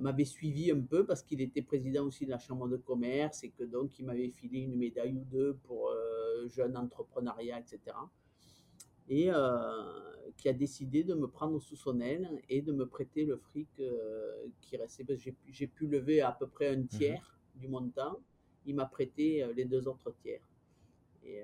[0.00, 3.50] m'avait suivi un peu parce qu'il était président aussi de la Chambre de commerce et
[3.50, 5.92] que donc il m'avait filé une médaille ou deux pour
[6.46, 7.94] jeune entrepreneuriat, etc
[9.08, 9.30] et
[10.36, 13.68] qui a décidé de me prendre sous son aile et de me prêter le fric
[14.60, 15.04] qui restait.
[15.48, 18.18] J'ai pu lever à peu près un mmh tiers du montant.
[18.66, 20.42] Il m'a prêté les deux autres tiers.
[21.24, 21.42] Et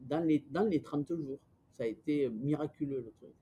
[0.00, 1.40] dans, les, dans les 30 jours,
[1.72, 3.34] ça a été miraculeux le truc.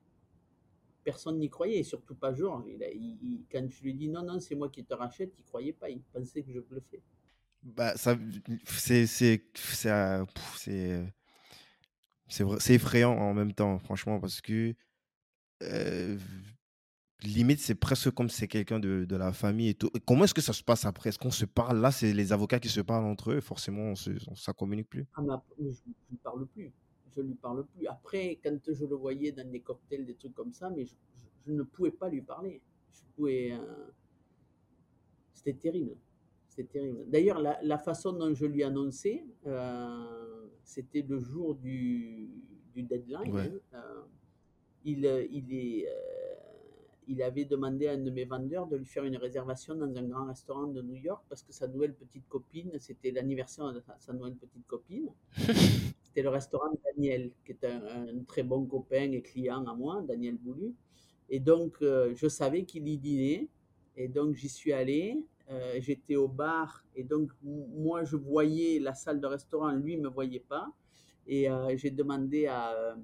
[1.09, 2.65] Personne n'y croyait, surtout pas Georges.
[2.67, 5.89] Il, quand je lui dit non, non, c'est moi qui te rachète, il croyait pas,
[5.89, 7.01] il pensait que je le fais.
[7.63, 8.15] Bah, ça,
[8.65, 9.89] c'est, c'est, c'est,
[12.59, 14.75] c'est effrayant en même temps, franchement, parce que
[17.23, 19.89] limite, c'est presque comme si c'est quelqu'un de, de, la famille et tout.
[20.05, 21.09] comment est-ce que ça se passe après?
[21.09, 21.79] Est-ce qu'on se parle?
[21.79, 23.41] Là, c'est les avocats qui se parlent entre eux.
[23.41, 25.05] Forcément, on se, ça communique plus.
[25.15, 25.21] Ah,
[25.59, 26.71] je ne parle plus.
[27.15, 27.87] Je lui parle plus.
[27.87, 30.95] Après, quand je le voyais dans des cocktails, des trucs comme ça, mais je,
[31.45, 32.61] je, ne pouvais pas lui parler.
[32.91, 33.53] Je pouvais.
[35.33, 35.95] C'était terrible.
[36.49, 37.05] C'était terrible.
[37.07, 42.29] D'ailleurs, la, la, façon dont je lui annonçais, euh, c'était le jour du,
[42.73, 43.35] du deadline.
[43.37, 44.01] Hein, euh,
[44.85, 46.35] il, euh, il, est, euh,
[47.07, 50.03] il avait demandé à un de mes vendeurs de lui faire une réservation dans un
[50.03, 54.13] grand restaurant de New York parce que sa nouvelle petite copine, c'était l'anniversaire de sa,
[54.13, 55.09] nouvelle petite copine.
[56.19, 60.35] c'était le restaurant Daniel, qui est un, très bon copain et client à moi, Daniel
[60.35, 60.73] Boulu.
[61.29, 63.47] Et donc, je savais qu'il y dînait.
[63.95, 65.23] Et donc, j'y suis allé.
[65.51, 70.03] Euh, j'étais au bar et donc moi je voyais la salle de restaurant, lui ne
[70.03, 70.71] me voyait pas.
[71.25, 72.95] Et euh, j'ai demandé à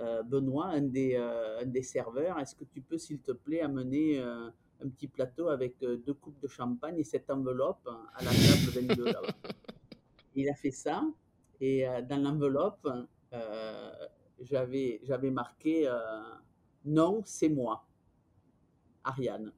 [0.00, 1.18] euh, Benoît, un des,
[1.64, 6.12] des serveurs, est-ce que tu peux s'il te plaît amener un petit plateau avec deux
[6.12, 9.50] coupes de champagne et cette enveloppe à la table 22 là-bas.
[10.34, 11.02] Il a fait ça
[11.60, 12.88] et dans l'enveloppe,
[14.40, 15.88] j'avais, j'avais marqué
[16.86, 17.84] non, c'est moi,
[19.02, 19.52] Ariane.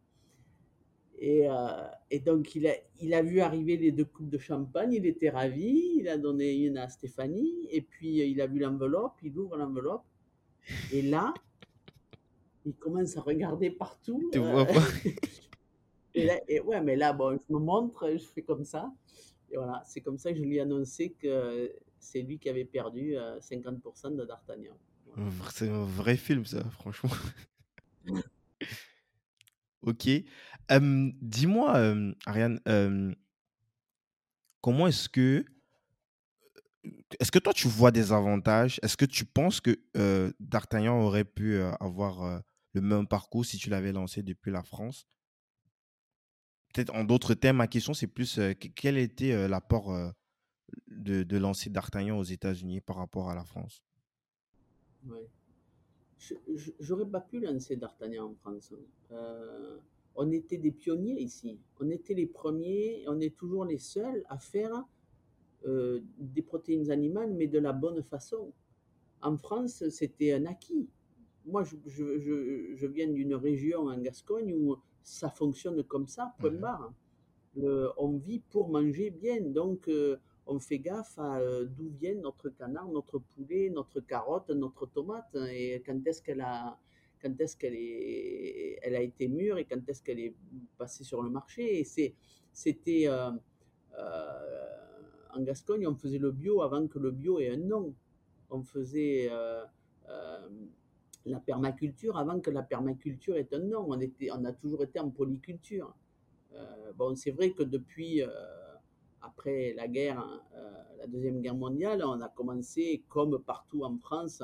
[1.23, 5.07] Euh, et, donc, il a, il a vu arriver les deux coupes de champagne, il
[5.07, 9.15] était ravi, il a donné une à Stéphanie, et puis euh, il a vu l'enveloppe,
[9.23, 10.05] il ouvre l'enveloppe,
[10.93, 11.35] et là,
[12.65, 14.31] il commence à regarder partout.
[14.33, 14.81] Tu vois euh, pas
[16.49, 18.93] et, ouais, mais là, bon, je me montre, je fais comme ça,
[19.51, 22.65] et voilà, c'est comme ça que je lui ai annoncé que c'est lui qui avait
[22.65, 24.77] perdu 50% de D'Artagnan.
[25.53, 27.11] C'est un vrai film, ça, franchement.
[29.83, 30.09] Ok.
[31.23, 31.95] dis-moi,
[32.27, 32.61] Ariane,
[34.61, 35.45] comment est-ce que,
[37.21, 38.81] est-ce que toi tu vois des avantages?
[38.83, 39.79] Est-ce que tu penses que
[40.41, 42.43] D'Artagnan aurait pu avoir
[42.75, 45.07] le même parcours si tu l'avais lancé depuis la France?
[46.75, 48.41] Peut-être en d'autres termes, ma question c'est plus
[48.75, 50.13] quel était l'apport
[50.89, 53.83] de, de lancer D'Artagnan aux États-Unis par rapport à la France?
[55.07, 55.29] Ouais
[56.81, 58.73] j'aurais pas pu lancer D'Artagnan en France.
[58.73, 59.13] Hein.
[59.13, 59.79] Euh,
[60.15, 61.59] on était des pionniers ici.
[61.81, 64.85] On était les premiers, on est toujours les seuls à faire
[65.67, 68.53] euh, des protéines animales, mais de la bonne façon.
[69.23, 70.89] En France, c'était un acquis.
[71.47, 76.51] Moi, je, je, je, viens d'une région en Gascogne où ça fonctionne comme ça, point
[76.51, 76.93] mmh barre.
[77.97, 79.41] on vit pour manger bien.
[79.41, 80.17] Donc, euh,
[80.49, 85.29] on fait gaffe à euh, d'où vient notre canard, notre poulet, notre carotte, notre tomate,
[85.35, 86.79] hein, et quand est-ce qu'elle a,
[87.23, 90.35] quand est-ce qu'elle est, elle a été mûre et quand est-ce qu'elle est
[90.79, 91.85] passée sur le marché.
[91.85, 93.31] C'était, euh,
[93.99, 94.77] euh,
[95.35, 97.95] en Gascogne, on faisait le bio avant que le bio ait un nom.
[98.51, 99.31] On faisait
[101.27, 103.87] la permaculture avant que la permaculture ait un nom.
[103.91, 105.95] On, on a toujours été en polyculture.
[106.97, 108.23] bon, c'est vrai que depuis
[109.39, 110.27] après la guerre,
[110.99, 114.43] la Deuxième Guerre mondiale, on a commencé, comme partout en France,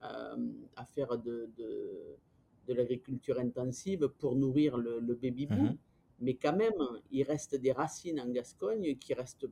[0.00, 5.70] à faire de, de, l'agriculture intensive pour nourrir le, baby-boom.
[5.70, 5.76] Mmh
[6.20, 6.80] Mais quand même,
[7.10, 9.48] il reste des racines en Gascogne qui restent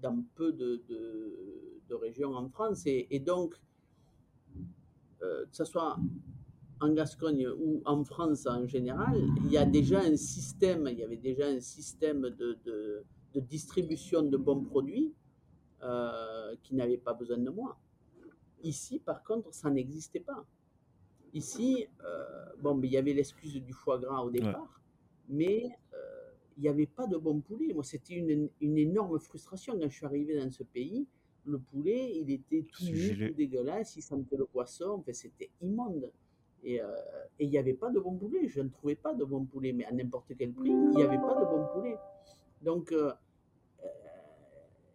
[0.00, 0.82] dans peu de,
[1.88, 2.82] de régions en France.
[2.86, 3.54] Et, donc,
[5.22, 5.98] euh, que ce soit
[6.80, 11.02] en Gascogne ou en France en général, il y a déjà un système, il y
[11.02, 13.04] avait déjà un système de, de,
[13.40, 15.12] de distribution de bons produits
[15.82, 17.78] euh, qui n'avait pas besoin de moi.
[18.62, 20.44] Ici, par contre, ça n'existait pas.
[21.34, 24.80] Ici, euh, bon, mais il y avait l'excuse du foie gras au départ,
[25.28, 25.98] mais euh,
[26.56, 27.72] il n'y avait pas de bon poulet.
[27.74, 31.06] Moi, c'était une, une, énorme frustration quand je suis arrivé dans ce pays.
[31.44, 36.10] Le poulet, il était tout nu, tout dégueulasse, il sentait le poisson, enfin, c'était immonde.
[36.64, 36.86] Et euh,
[37.38, 38.48] il n'y avait pas de bon poulet.
[38.48, 41.18] Je ne trouvais pas de bon poulet, mais à n'importe quel prix, il n'y avait
[41.18, 41.96] pas de bon poulet.
[42.62, 42.92] Donc,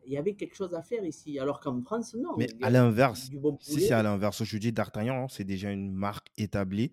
[0.05, 1.39] il y avait quelque chose à faire ici.
[1.39, 2.35] Alors qu'en France, non.
[2.37, 3.29] Mais à l'inverse,
[3.59, 6.91] si c'est à l'inverse, je dis D'Artagnan, hein, c'est déjà une marque établie.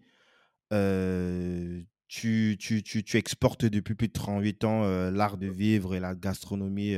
[0.70, 6.14] tu, tu, tu, tu, exportes depuis plus de 38 ans l'art de vivre et la
[6.14, 6.96] gastronomie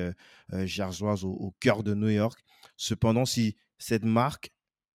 [0.53, 2.43] gersoise au, cœur de New York.
[2.77, 4.51] Cependant, si cette marque,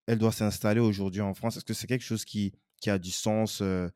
[0.05, 3.11] elle doit s'installer aujourd'hui en France, est-ce que c'est quelque chose qui, qui a du
[3.11, 3.91] sens de,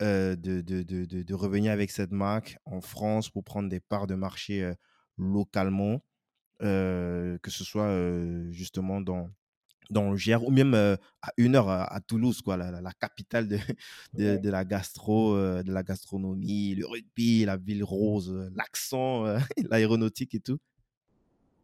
[0.00, 4.72] de, de, de, revenir avec cette marque en France pour prendre des parts de marché
[5.16, 6.02] localement?
[6.62, 7.92] Que ce soit
[8.50, 9.30] justement dans,
[9.90, 13.58] dans le Gers ou même à une heure à, Toulouse, quoi, la, la, capitale de,
[14.14, 19.24] de, de, la gastro, de la gastronomie, le rugby, la ville rose, l'accent,
[19.70, 20.58] l'aéronautique et tout.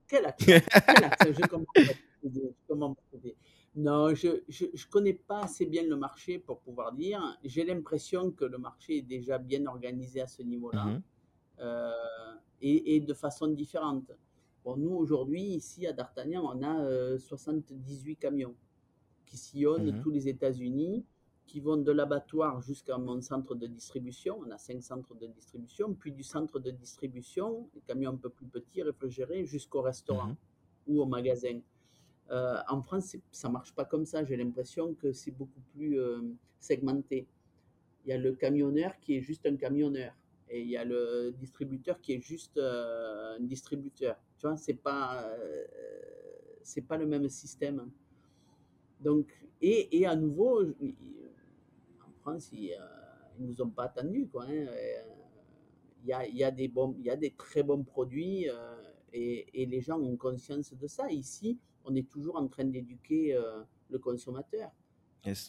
[0.08, 1.64] Quel accent, Quel accent
[2.24, 2.48] Je
[3.76, 7.20] Non, je ne connais pas assez bien le marché pour pouvoir dire.
[7.44, 11.02] J'ai l'impression que le marché est déjà bien organisé à ce niveau-là mmh
[12.60, 14.12] et, et, de façon différente
[14.76, 18.54] nous, aujourd'hui, ici à D'Artagnan, on a 78 euh, camions
[19.26, 21.04] qui sillonnent mmh tous les États-Unis,
[21.46, 24.38] qui vont de l'abattoir jusqu'à mon centre de distribution.
[24.46, 28.28] On a cinq centres de distribution, puis du centre de distribution, les camions un peu
[28.28, 30.36] plus petits, réfrigérés, jusqu'au restaurant mmh
[30.88, 31.60] ou au magasin.
[32.30, 34.24] Euh, en France, ça marche pas comme ça.
[34.24, 36.22] J'ai l'impression que c'est beaucoup plus euh,
[36.58, 37.26] segmenté.
[38.04, 40.12] Il y a le camionneur qui est juste un camionneur
[40.50, 44.16] et il y a le distributeur qui est juste euh, un distributeur.
[44.38, 45.64] Tu vois, c'est pas euh,
[46.62, 47.90] c'est pas le même système.
[49.00, 49.26] Donc
[49.60, 52.76] et, et à nouveau, en France, ils,
[53.38, 54.44] ne nous ont pas attendus quoi.
[54.44, 54.66] Hein,
[56.02, 58.48] il y, a, il y a des bons, il y a des très bons produits
[58.48, 58.54] euh,
[59.12, 61.10] et, et, les gens ont conscience de ça.
[61.10, 63.36] Ici, on est toujours en train d'éduquer
[63.90, 64.70] le consommateur.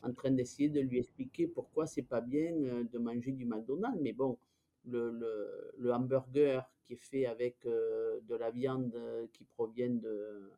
[0.04, 4.00] en train d'essayer de lui expliquer pourquoi c'est pas bien de manger du McDonald's.
[4.02, 4.38] Mais bon,
[4.86, 10.52] le, le, hamburger qui est fait avec euh, de la viande euh, qui provient de,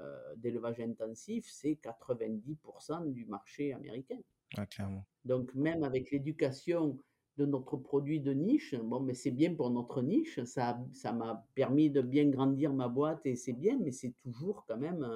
[0.00, 4.18] euh, d'élevage intensif, c'est 90% du marché américain.
[4.56, 5.06] Ah, clairement.
[5.24, 6.98] Donc même avec l'éducation
[7.36, 11.46] de notre produit de niche, bon, mais c'est bien pour notre niche, ça, ça m'a
[11.54, 15.06] permis de bien grandir ma boîte et c'est bien, mais c'est toujours quand même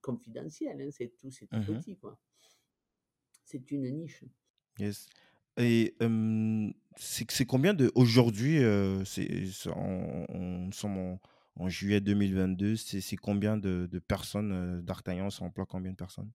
[0.00, 2.18] confidentiel, hein, c'est tout, c'est tout mmh petit, quoi.
[3.44, 4.24] C'est une niche.
[4.78, 5.06] Yes.
[5.58, 5.94] Et
[6.96, 7.90] c'est combien de.
[7.94, 8.58] Aujourd'hui,
[9.04, 11.18] c'est on, sommes
[11.56, 16.30] en, juillet 2022, c'est combien de, de personnes d'Artagnan Ça emploie combien de personnes?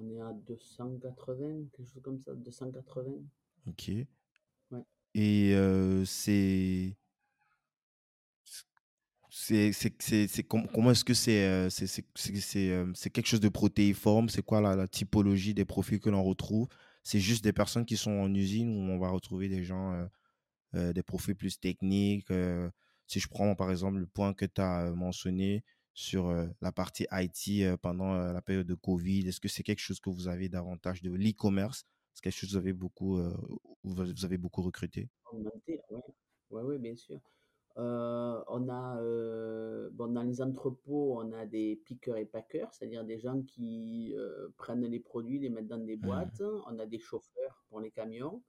[0.00, 3.10] On est à 280, quelque chose comme ça, 280.
[3.66, 3.90] Ok.
[4.70, 4.84] Ouais.
[5.14, 5.54] Et
[6.04, 6.96] c'est
[9.38, 14.28] c'est comment est-ce que c'est euh, euh, c'est quelque chose de protéiforme?
[14.28, 16.66] C'est quoi la, typologie des profils que l'on retrouve?
[17.04, 20.08] C'est juste des personnes qui sont en usine où on va retrouver des gens
[20.74, 22.26] euh, des profils plus techniques
[23.06, 25.64] si je prends par exemple le point que tu as mentionné
[25.94, 26.30] sur
[26.60, 30.28] la partie IT pendant la période de Covid est-ce que c'est quelque chose que vous
[30.28, 31.86] avez davantage de l'e-commerce?
[32.12, 33.18] C'est quelque chose que vous avez beaucoup
[33.84, 35.08] vous avez beaucoup recruté?
[35.32, 35.44] Oui
[36.50, 37.20] ouais, ouais, bien sûr
[37.78, 43.04] euh, on a, euh, bon, dans les entrepôts, on a des pickers et packers, c'est-à-dire
[43.04, 46.00] des gens qui euh, prennent les produits, les mettent dans des mmh.
[46.00, 46.42] boîtes.
[46.66, 48.42] On a des chauffeurs pour les camions.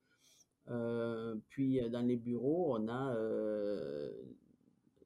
[1.49, 3.15] puis dans les bureaux, on a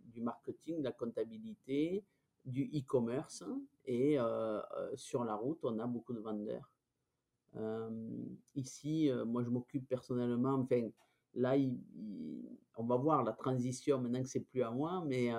[0.06, 2.06] du marketing, de la comptabilité,
[2.46, 3.44] du e-commerce.
[3.86, 4.18] Et
[4.96, 6.72] sur la route, on a beaucoup de vendeurs.
[8.56, 10.90] ici, moi, je m'occupe personnellement, enfin,
[11.36, 11.56] là,
[12.78, 15.32] on va voir la transition maintenant que c'est plus à moi, mais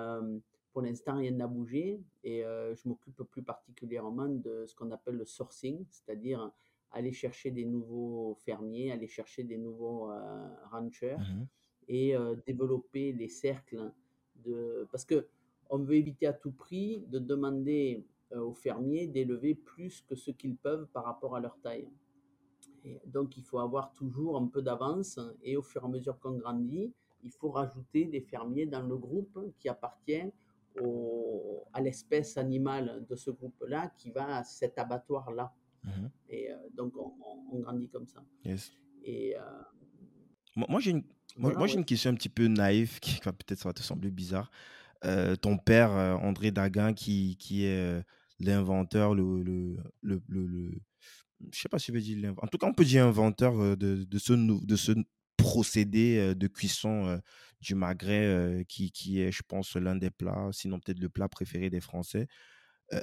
[0.71, 5.25] pour l'instant, rien n'a bougé et je m'occupe plus particulièrement de ce qu'on appelle le
[5.25, 6.51] sourcing, c'est-à-dire
[6.91, 10.11] aller chercher des nouveaux fermiers, aller chercher des nouveaux
[10.71, 11.45] ranchers Mmh
[11.87, 12.15] et
[12.45, 13.91] développer les cercles
[14.43, 15.27] de parce que
[15.69, 20.55] on veut éviter à tout prix de demander aux fermiers d'élever plus que ce qu'ils
[20.55, 21.87] peuvent par rapport à leur taille
[23.05, 26.37] donc, il faut avoir toujours un peu d'avance et au fur et à mesure qu'on
[26.37, 30.31] grandit, il faut rajouter des fermiers dans le groupe qui appartient
[31.73, 35.53] à l'espèce animale de ce groupe-là qui va à cet abattoir-là.
[35.83, 38.23] Mmh et euh, donc, on, grandit comme ça.
[38.43, 38.71] Yes.
[39.03, 39.41] Et, euh,
[40.55, 41.03] moi, j'ai une,
[41.37, 44.49] moi, j'ai une question un petit peu naïve, qui peut-être ça va te sembler bizarre.
[45.03, 45.91] Euh, ton père,
[46.23, 48.03] André Daguin, qui, qui est
[48.39, 50.71] l'inventeur, le, le, le, le
[51.53, 54.03] je sais pas si je veux dire en tout cas on peut dire inventeur de,
[54.03, 54.91] de ce de ce
[55.37, 57.21] procédé de cuisson
[57.61, 61.69] du magret qui, qui est je pense l'un des plats sinon peut-être le plat préféré
[61.69, 62.27] des français.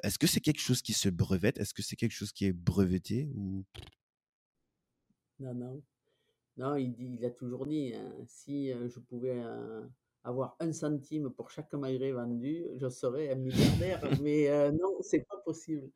[0.03, 1.59] Est-ce que c'est quelque chose qui se brevette?
[1.59, 3.65] Est-ce que c'est quelque chose qui est breveté ou?
[5.41, 5.83] Non non.
[6.57, 9.43] Non il, a toujours dit hein, si je pouvais
[10.25, 14.01] avoir un centime pour chaque magret vendu je serais un milliardaire.
[14.23, 15.91] Mais non c'est pas possible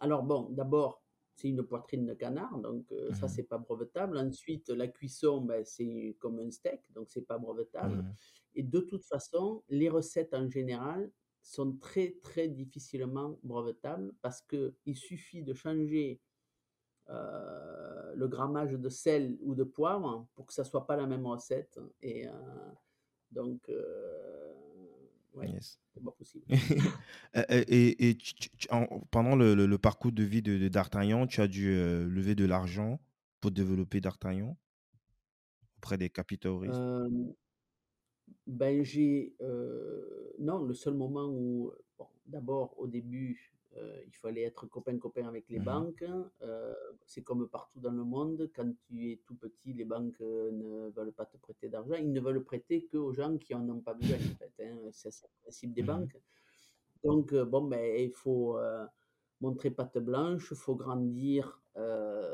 [0.00, 1.02] alors bon, d'abord,
[1.34, 4.18] c'est une poitrine de canard, donc ça, ça, mmh c'est pas brevetable.
[4.18, 7.96] Ensuite, la cuisson, ben, c'est comme un steak, donc c'est pas brevetable.
[7.96, 8.14] mmh
[8.56, 11.10] Et de toute façon, les recettes en général
[11.42, 16.20] sont très, très difficilement brevetables parce qu'il suffit de changer
[17.08, 21.80] le grammage de sel ou de poivre pour que ça soit pas la même recette.
[22.02, 22.26] Et
[23.30, 23.70] donc,
[25.34, 26.44] Ouais, c'est pas possible.
[27.48, 28.18] et, et
[29.10, 33.00] pendant le, le, parcours de vie de, D'Artagnan, tu as dû euh, lever de l'argent
[33.40, 34.56] pour développer D'Artagnan
[35.78, 36.74] auprès des capitaux risques
[38.46, 39.34] Ben, j'ai.
[39.40, 41.72] Euh, non, le seul moment où.
[41.98, 46.04] Bon, D'abord, au début, euh, il fallait être copain-copain avec les mmh banques.
[46.42, 46.74] Euh,
[47.06, 50.90] c'est comme partout dans le monde, quand tu es tout petit, les banques euh, ne
[50.90, 51.94] veulent pas te prêter d'argent.
[51.94, 54.64] Ils ne veulent prêter qu'aux gens qui en ont pas besoin, en fait.
[54.64, 54.76] Hein.
[54.92, 56.20] C'est le principe des mmh banques.
[57.04, 58.58] Donc, bon, ben, il faut
[59.40, 61.62] montrer patte blanche, il faut grandir,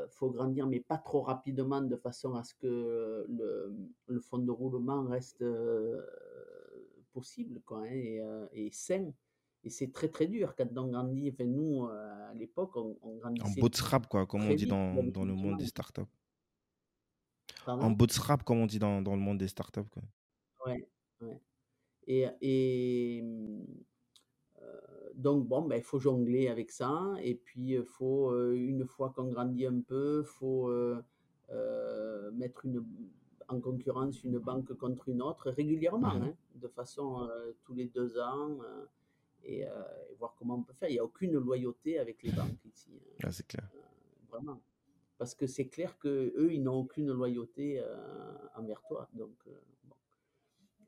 [0.09, 3.73] faut grandir, mais pas trop rapidement, de façon à ce que le,
[4.07, 5.41] le fonds de roulement reste
[7.13, 8.21] possible quoi, hein, et,
[8.51, 9.13] et sain.
[9.67, 11.29] Et c'est très très dur quand on grandit.
[11.29, 13.45] Enfin, nous, euh, à l'époque, on, on grandissait.
[13.45, 16.13] En bootstrap, quoi, comme on dit dans, dans le monde des startups.
[17.65, 19.89] En bootstrap, comme on dit dans, dans le monde des startups.
[19.91, 20.03] Quoi.
[20.65, 20.87] Ouais,
[21.19, 21.41] ouais.
[22.07, 23.23] Et, et
[24.61, 27.13] euh, donc, bon, ben, il faut jongler avec ça.
[27.21, 30.71] Et puis, il faut, euh, une fois qu'on grandit un peu, il faut
[32.31, 32.85] mettre une,
[33.49, 37.29] en concurrence une banque contre une autre régulièrement, mmh hein, de façon
[37.63, 38.59] tous les deux ans.
[39.45, 40.89] Euh, et, voir comment on peut faire.
[40.89, 42.89] Il n'y a aucune loyauté avec les banques ici.
[42.95, 43.23] Hein.
[43.23, 43.69] Ah, c'est clair.
[43.75, 43.79] Euh,
[44.29, 44.61] vraiment.
[45.17, 49.09] Parce que c'est clair qu'eux, ils n'ont aucune loyauté euh, envers toi.
[49.13, 49.47] Donc,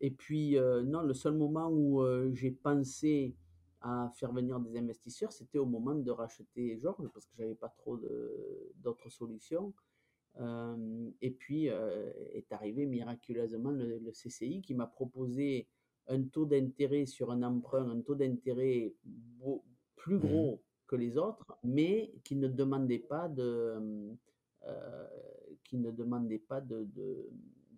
[0.01, 3.35] Et puis, non, le seul moment où j'ai pensé
[3.81, 7.69] à faire venir des investisseurs, c'était au moment de racheter Georges, parce que j'avais pas
[7.69, 7.99] trop
[8.75, 9.73] d'autres solutions.
[11.21, 15.67] et puis est arrivé miraculeusement le, le CCI qui m'a proposé
[16.09, 18.93] un taux d'intérêt sur un emprunt, un taux d'intérêt
[19.95, 24.17] plus mmh gros que les autres, mais qui ne demandait pas de,
[24.65, 25.07] euh,
[25.63, 27.29] qui ne demandait pas de, de,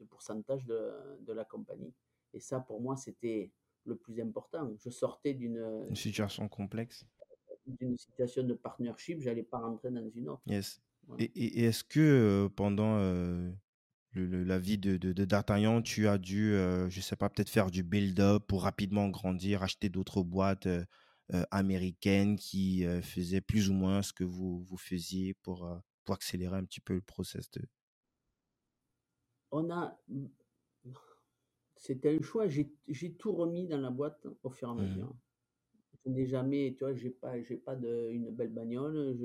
[0.10, 1.94] pourcentage de, de, la compagnie.
[2.34, 3.52] Et ça, pour moi, c'était
[3.86, 4.72] le plus important.
[4.78, 7.06] Je sortais d'une situation complexe,
[7.66, 10.42] d'une situation de partnership, j'allais pas rentrer dans une autre.
[10.46, 10.82] Yes.
[11.20, 13.52] Et, et est-ce que euh,
[14.18, 17.72] euh, la vie de, de, D'Artagnan, tu as dû, euh, je sais pas, peut-être faire
[17.72, 20.84] du build-up pour rapidement grandir, acheter d'autres boîtes euh,
[21.34, 26.58] euh, américaines qui faisaient plus ou moins ce que vous, vous faisiez pour, pour accélérer
[26.58, 27.62] un petit peu le process de...
[29.52, 29.98] On a...
[31.78, 35.16] C'était un choix, j'ai tout remis dans la boîte au fur et à mmh mesure.
[36.04, 39.18] Je n'ai jamais, tu vois, j'ai pas, j'ai pas de, une belle bagnole,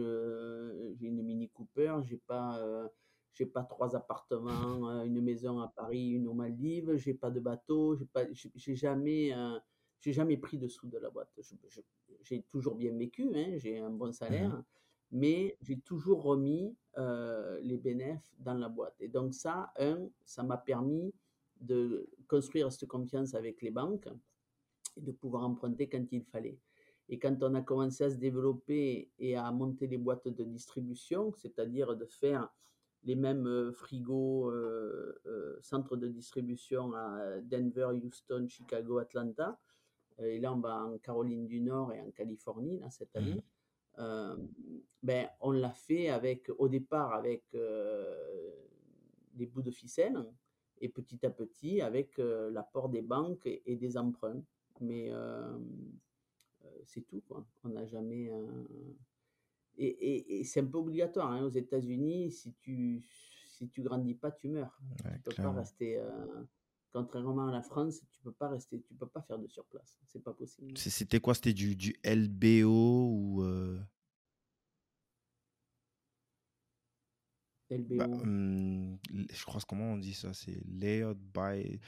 [0.99, 2.61] j'ai une Mini Cooper, j'ai pas
[3.37, 7.41] j'ai pas trois appartements, euh, une maison à Paris, une aux Maldives, j'ai pas de
[7.41, 9.59] bateau, j'ai pas, j'ai jamais, euh,
[10.01, 11.28] j'ai jamais pris de sous de la boîte.
[12.22, 14.64] J'ai toujours bien vécu, hein, j'ai un bon salaire, mmh
[15.12, 18.97] mais j'ai toujours remis euh, les bénéfices dans la boîte.
[18.99, 21.14] Et donc ça, un, ça m'a permis
[21.61, 24.09] de construire cette confiance avec les banques
[24.97, 26.59] et de pouvoir emprunter quand il fallait.
[27.09, 31.32] Et quand on a commencé à se développer et à monter les boîtes de distribution,
[31.37, 32.53] c'est-à-dire de faire
[33.07, 39.59] les mêmes euh, frigos, euh, euh, centres de distribution à Denver, Houston, Chicago, Atlanta.
[40.19, 43.23] Et là, on va en Caroline du Nord et en Californie là, cette Mhm.
[43.23, 43.45] année.
[45.03, 47.45] Ben, on l'a fait avec, au départ avec
[49.35, 50.25] des bouts de ficelle
[50.81, 54.43] et petit à petit avec euh, l'apport des banques et, et des emprunts.
[54.81, 55.57] Mais euh,
[56.65, 57.47] euh, c'est tout, quoi.
[57.65, 58.31] On n'a jamais.
[59.79, 62.31] Et, et- et c'est un peu obligatoire hein, aux États-Unis.
[62.31, 63.03] Si tu
[63.49, 64.79] si tu grandis pas, tu meurs.
[65.05, 65.99] Ouais, Tu peux pas rester.
[65.99, 66.45] euh,
[66.93, 68.81] Contrairement à la France, tu peux pas rester.
[68.81, 69.99] Tu peux pas faire de surplace.
[70.07, 70.77] C'est pas possible.
[70.79, 71.35] C'était quoi?
[71.35, 73.79] C'était du, du LBO ou euh,
[77.97, 78.22] bah, LBO.
[78.22, 78.99] hum,
[79.33, 80.33] je crois que comment on dit ça?
[80.35, 81.81] C'est layered by.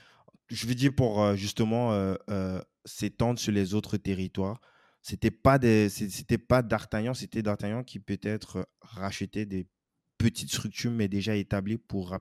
[0.49, 4.61] Je veux dire pour euh, justement euh, s'étendre sur les autres territoires.
[5.09, 9.67] C'était pas des, c'était pas D'Artagnan, c'était D'Artagnan qui peut-être euh, rachetait des
[10.19, 12.15] petites structures mais déjà établies pour,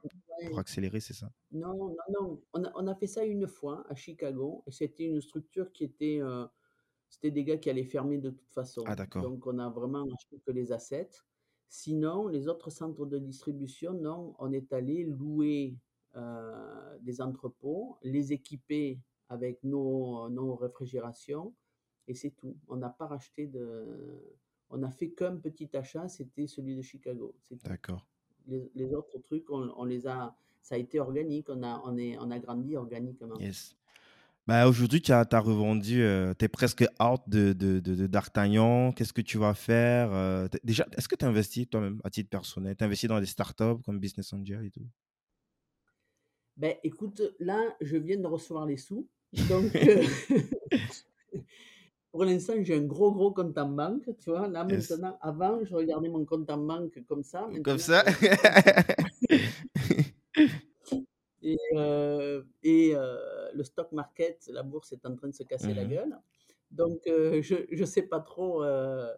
[0.47, 1.29] pour accélérer, c'est ça?
[1.51, 2.41] Non, non, non.
[2.53, 5.83] On a, on a fait ça une fois à Chicago et c'était une structure qui
[5.83, 6.19] était.
[6.21, 6.45] euh,
[7.09, 8.83] c'était des gars qui allaient fermer de toute Ah façon.
[8.85, 9.23] d'accord.
[9.23, 11.09] Donc on a vraiment acheté que les assets.
[11.67, 15.75] Sinon, les autres centres de distribution, non, on est allé louer
[16.15, 21.53] euh, des entrepôts, les équiper avec nos, nos réfrigérations
[22.07, 22.55] et c'est tout.
[22.67, 23.85] On n'a pas racheté de.
[24.69, 27.33] On a fait qu'un petit achat, c'était celui de Chicago.
[27.63, 28.05] D'accord.
[28.47, 31.97] les, les autres trucs, on, on les a, ça a été organique, on a, on
[31.97, 33.39] est, on a grandi organiquement.
[33.39, 33.75] Yes.
[34.45, 36.05] Bah, aujourd'hui, tu as, revendu,
[36.39, 38.93] tu es presque out de, de, de- D'Artagnan.
[38.93, 40.13] Qu'est-ce que tu vas faire?
[40.13, 42.75] euh, déjà, est-ce que tu investis toi-même à titre personnel?
[42.77, 44.87] Tu investis dans des startups comme Business Angel et tout?
[46.55, 50.01] Ben, écoute, là, je viens de recevoir les sous, donc euh,
[52.17, 54.47] pour l'instant, j'ai un gros, gros compte en banque, tu vois.
[54.47, 54.89] Là, Yes.
[54.89, 58.03] maintenant, avant, je regardais mon compte en banque comme ça, Comme ça?
[61.43, 65.75] Et, euh, et euh, le stock market, la bourse est en train de se casser
[65.75, 65.85] la Mhm.
[65.85, 66.17] gueule.
[66.71, 69.13] Donc, euh, je ne sais pas trop euh,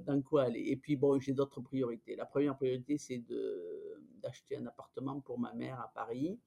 [0.00, 0.60] dans quoi aller.
[0.60, 2.16] Et puis, bon, j'ai d'autres priorités.
[2.16, 3.22] La première priorité, c'est
[4.22, 6.38] d'acheter un appartement pour ma mère à Paris.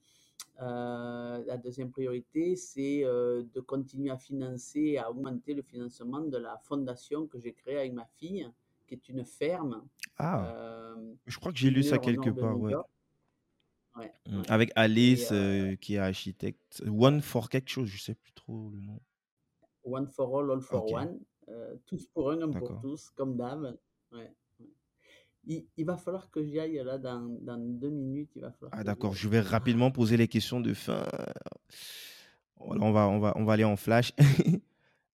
[0.60, 6.38] Euh, la deuxième priorité, c'est euh, de continuer à financer, à augmenter le financement de
[6.38, 8.48] la fondation que j'ai créée avec ma fille,
[8.88, 9.88] qui est une ferme
[10.18, 12.76] Ah, euh, je crois que j'ai lu ça quelque part, ouais.
[13.96, 14.38] Ouais, Mm.
[14.40, 14.52] ouais.
[14.52, 16.82] Avec Alice, euh, euh, qui est architecte.
[16.88, 19.00] One for quelque chose, je sais plus trop le nom.
[19.84, 21.20] One for all, all for one.
[21.50, 23.78] Euh, tous pour un, un pour tous, comme d'hab.
[24.12, 24.32] Ouais.
[25.46, 28.32] Il, il va falloir que j'y aille là dans, dans deux minutes.
[28.36, 31.06] Il va falloir Ah d'accord, je vais rapidement poser les questions de fin.
[32.58, 34.14] Voilà, on va, on va, on va aller en flash.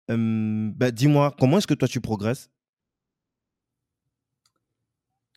[0.09, 2.51] Bah, dis-moi, comment est-ce que toi tu progresses?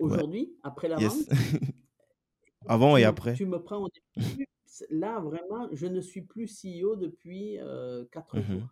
[0.01, 0.99] Ouais, Aujourd'hui, après la yes.
[0.99, 1.29] vente,
[2.67, 3.37] Avant tu et après.
[3.37, 4.47] tu me prends au début.
[4.89, 8.67] Là, vraiment, je ne suis plus CEO depuis euh, quatre Mhm, jours.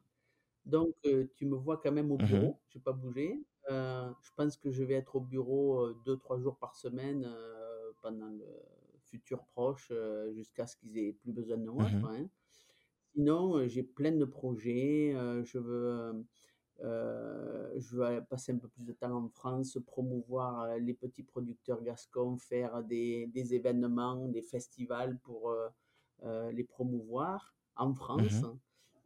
[0.65, 2.61] Donc, euh, tu me vois quand même au mhm, bureau.
[2.69, 3.41] Je n'ai pas bougé.
[3.71, 7.25] Euh, je pense que je vais être au bureau euh, deux, trois jours par semaine
[7.25, 8.45] euh, pendant le
[8.99, 11.91] futur proche euh, jusqu'à ce qu'ils aient plus besoin de moi.
[11.91, 12.29] mhm, Quoi, hein.
[13.15, 15.13] Sinon, j'ai plein de projets.
[15.15, 16.25] euh, je veux,
[16.81, 21.23] euh, je veux passer un peu plus de temps en France, promouvoir euh, les petits
[21.23, 25.69] producteurs gascons, faire des, des événements, des festivals pour euh,
[26.23, 28.43] euh, les promouvoir en France.
[28.43, 28.59] mhm.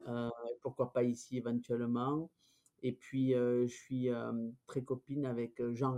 [0.08, 0.30] Euh,
[0.62, 2.32] pourquoi pas ici éventuellement.
[2.84, 4.10] Et puis, je suis
[4.68, 5.98] très copine avec Jean.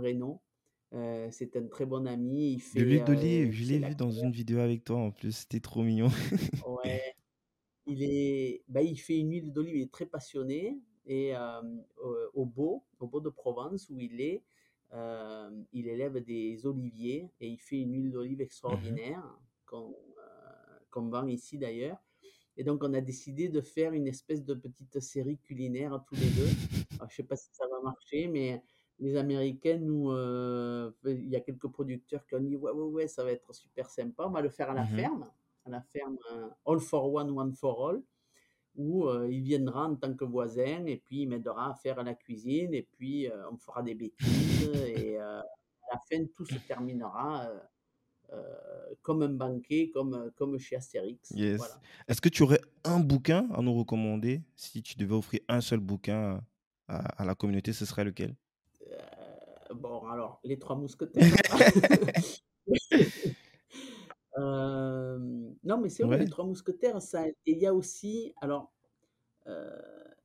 [0.94, 2.54] Euh, c'est un très bon ami.
[2.54, 5.10] Il De fait, l'huile euh, d'olive, je l'ai vu dans une vidéo avec toi en
[5.10, 6.10] plus, c'était trop mignon.
[6.64, 7.14] Ouais,
[7.86, 10.78] il est, bah, il fait une huile d'olive, il est très passionné.
[11.06, 11.34] Et
[11.98, 14.42] au, au Beau, au Beau de Provence, où il est,
[14.92, 19.22] euh, il élève des oliviers et il fait une huile d'olive Mhm, extraordinaire
[19.66, 21.98] qu'on euh, qu'on vend ici d'ailleurs.
[22.56, 26.28] Et donc, on a décidé de faire une espèce de petite série culinaire tous les
[26.30, 26.48] deux.
[26.96, 28.62] Alors, je ne sais pas si ça va marcher, mais
[28.98, 33.08] les Américains, nous, euh, il y a quelques producteurs qui ont dit Ouais, ouais, ouais,
[33.08, 34.24] ça va être super sympa.
[34.26, 34.96] On va le faire à la mhm.
[34.96, 35.30] ferme,
[35.64, 38.02] à la ferme euh, All for One, One for All,
[38.76, 42.14] où euh, il viendra en tant que voisin et puis il m'aidera à faire la
[42.14, 45.44] cuisine et puis euh, on fera des bêtises et à
[45.92, 47.50] la fin, tout se terminera.
[48.32, 51.30] Euh, euh, comme un banquet, comme, comme chez Astérix.
[51.32, 51.58] Yes.
[51.58, 51.80] Voilà.
[52.08, 54.42] Est-ce que tu aurais un bouquin à nous recommander?
[54.56, 56.40] Si tu devais offrir un seul bouquin
[56.88, 58.34] à, à la communauté, ce serait lequel?
[58.90, 61.22] Euh, bon, alors, les trois mousquetaires.
[64.38, 65.18] Euh,
[65.62, 67.28] non, mais c'est vrai, les trois mousquetaires, ça.
[67.28, 68.72] Et il y a aussi, alors,
[69.46, 69.78] euh,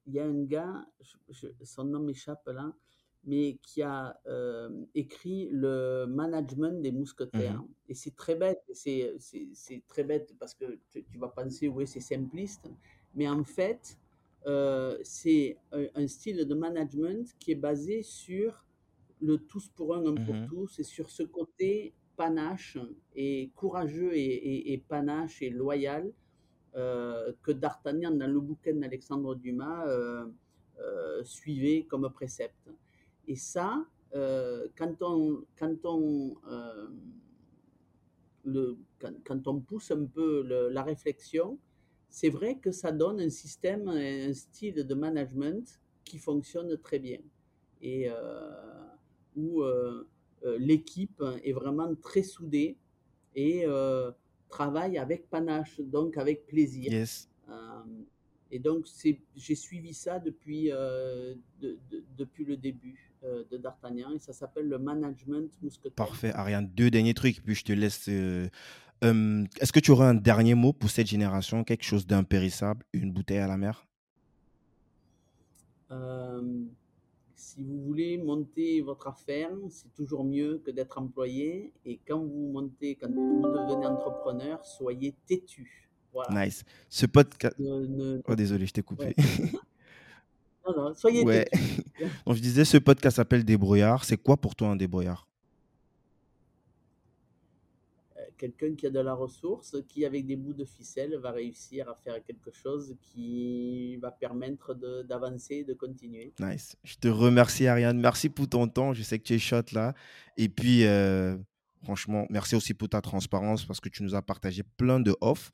[0.05, 2.71] il y a un gars, je- je- son nom m'échappe là,
[3.27, 7.61] mais qui a euh, écrit le management des mousquetaires.
[7.61, 7.67] Mhm.
[7.89, 9.13] Et c'est très bête, c'est
[9.87, 12.71] très bête parce que tu, tu vas penser, oui, c'est simpliste,
[13.13, 13.97] mais en fait,
[14.45, 18.65] euh, c'est un, style de management qui est basé sur
[19.19, 20.47] le tous pour un, un pour Mhm.
[20.47, 22.77] tous, et sur ce côté panache
[23.13, 26.11] et courageux et, et- et panache et loyal
[26.75, 29.85] euh, que D'Artagnan, dans le bouquin d'Alexandre Dumas,
[31.23, 32.69] suivait comme précepte.
[33.27, 36.87] Et ça, euh, quand on, quand on, euh,
[38.45, 41.59] le, quand, quand on pousse un peu le- la réflexion,
[42.09, 47.19] c'est vrai que ça donne un système, un style de management qui fonctionne très bien
[47.81, 48.15] et euh,
[49.35, 49.61] où
[50.57, 52.77] l'équipe est vraiment très soudée
[53.35, 53.65] et
[54.47, 56.91] travaille avec panache, donc avec plaisir.
[56.91, 57.29] Yes.
[58.49, 58.87] Et donc,
[59.35, 64.77] j'ai suivi ça depuis, de- de- depuis le début de D'Artagnan et ça s'appelle le
[64.79, 65.93] management mousquetaire.
[65.93, 66.69] Parfait, Ariane.
[66.75, 68.07] Deux derniers trucs, puis je te laisse.
[68.09, 68.47] euh,
[69.03, 73.11] euh, Est-ce que tu aurais un dernier mot pour cette génération, quelque chose d'impérissable, une
[73.11, 73.85] bouteille à la mer?
[75.91, 76.41] Euh,
[77.35, 81.71] si vous voulez monter votre affaire, c'est toujours mieux que d'être employé.
[81.85, 85.89] Et quand vous montez, quand vous devenez entrepreneur, soyez têtu.
[86.13, 86.45] Voilà.
[86.45, 86.63] Nice.
[86.89, 87.57] Ce podcast.
[87.59, 89.07] Ne- ne- Oh, désolé, je t'ai coupé.
[89.07, 89.15] ouais.
[90.67, 91.45] Non, non, soyez Ouais.
[92.25, 94.03] Donc, je disais, ce podcast s'appelle Débrouillard.
[94.03, 95.27] C'est quoi pour toi un débrouillard?
[98.17, 101.87] Euh, Quelqu'un qui a de la ressource, qui avec des bouts de ficelle va réussir
[101.89, 106.33] à faire quelque chose qui va permettre de- d'avancer et de continuer.
[106.39, 106.75] Nice.
[106.83, 107.99] Je te remercie, Ariane.
[107.99, 108.93] Merci pour ton temps.
[108.93, 109.93] Je sais que tu es shot là.
[110.37, 111.37] Et puis, euh,
[111.83, 115.51] franchement, merci aussi pour ta transparence parce que tu nous as partagé plein de off,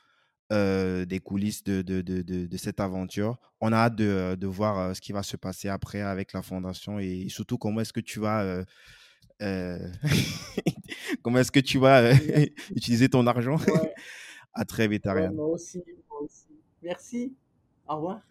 [0.54, 3.38] euh, des coulisses de, de, de, de, cette aventure.
[3.60, 6.42] On a hâte de, de voir euh, ce qui va se passer après avec la
[6.42, 8.64] fondation et surtout comment est-ce que tu vas, euh,
[9.42, 9.80] euh,
[11.24, 12.14] comment est-ce que tu vas euh,
[12.76, 13.58] utiliser ton argent?
[13.58, 13.94] Ouais,
[14.54, 16.46] À très vite, ouais, moi aussi, moi aussi.
[16.84, 17.34] Merci.
[17.88, 18.22] Au revoir.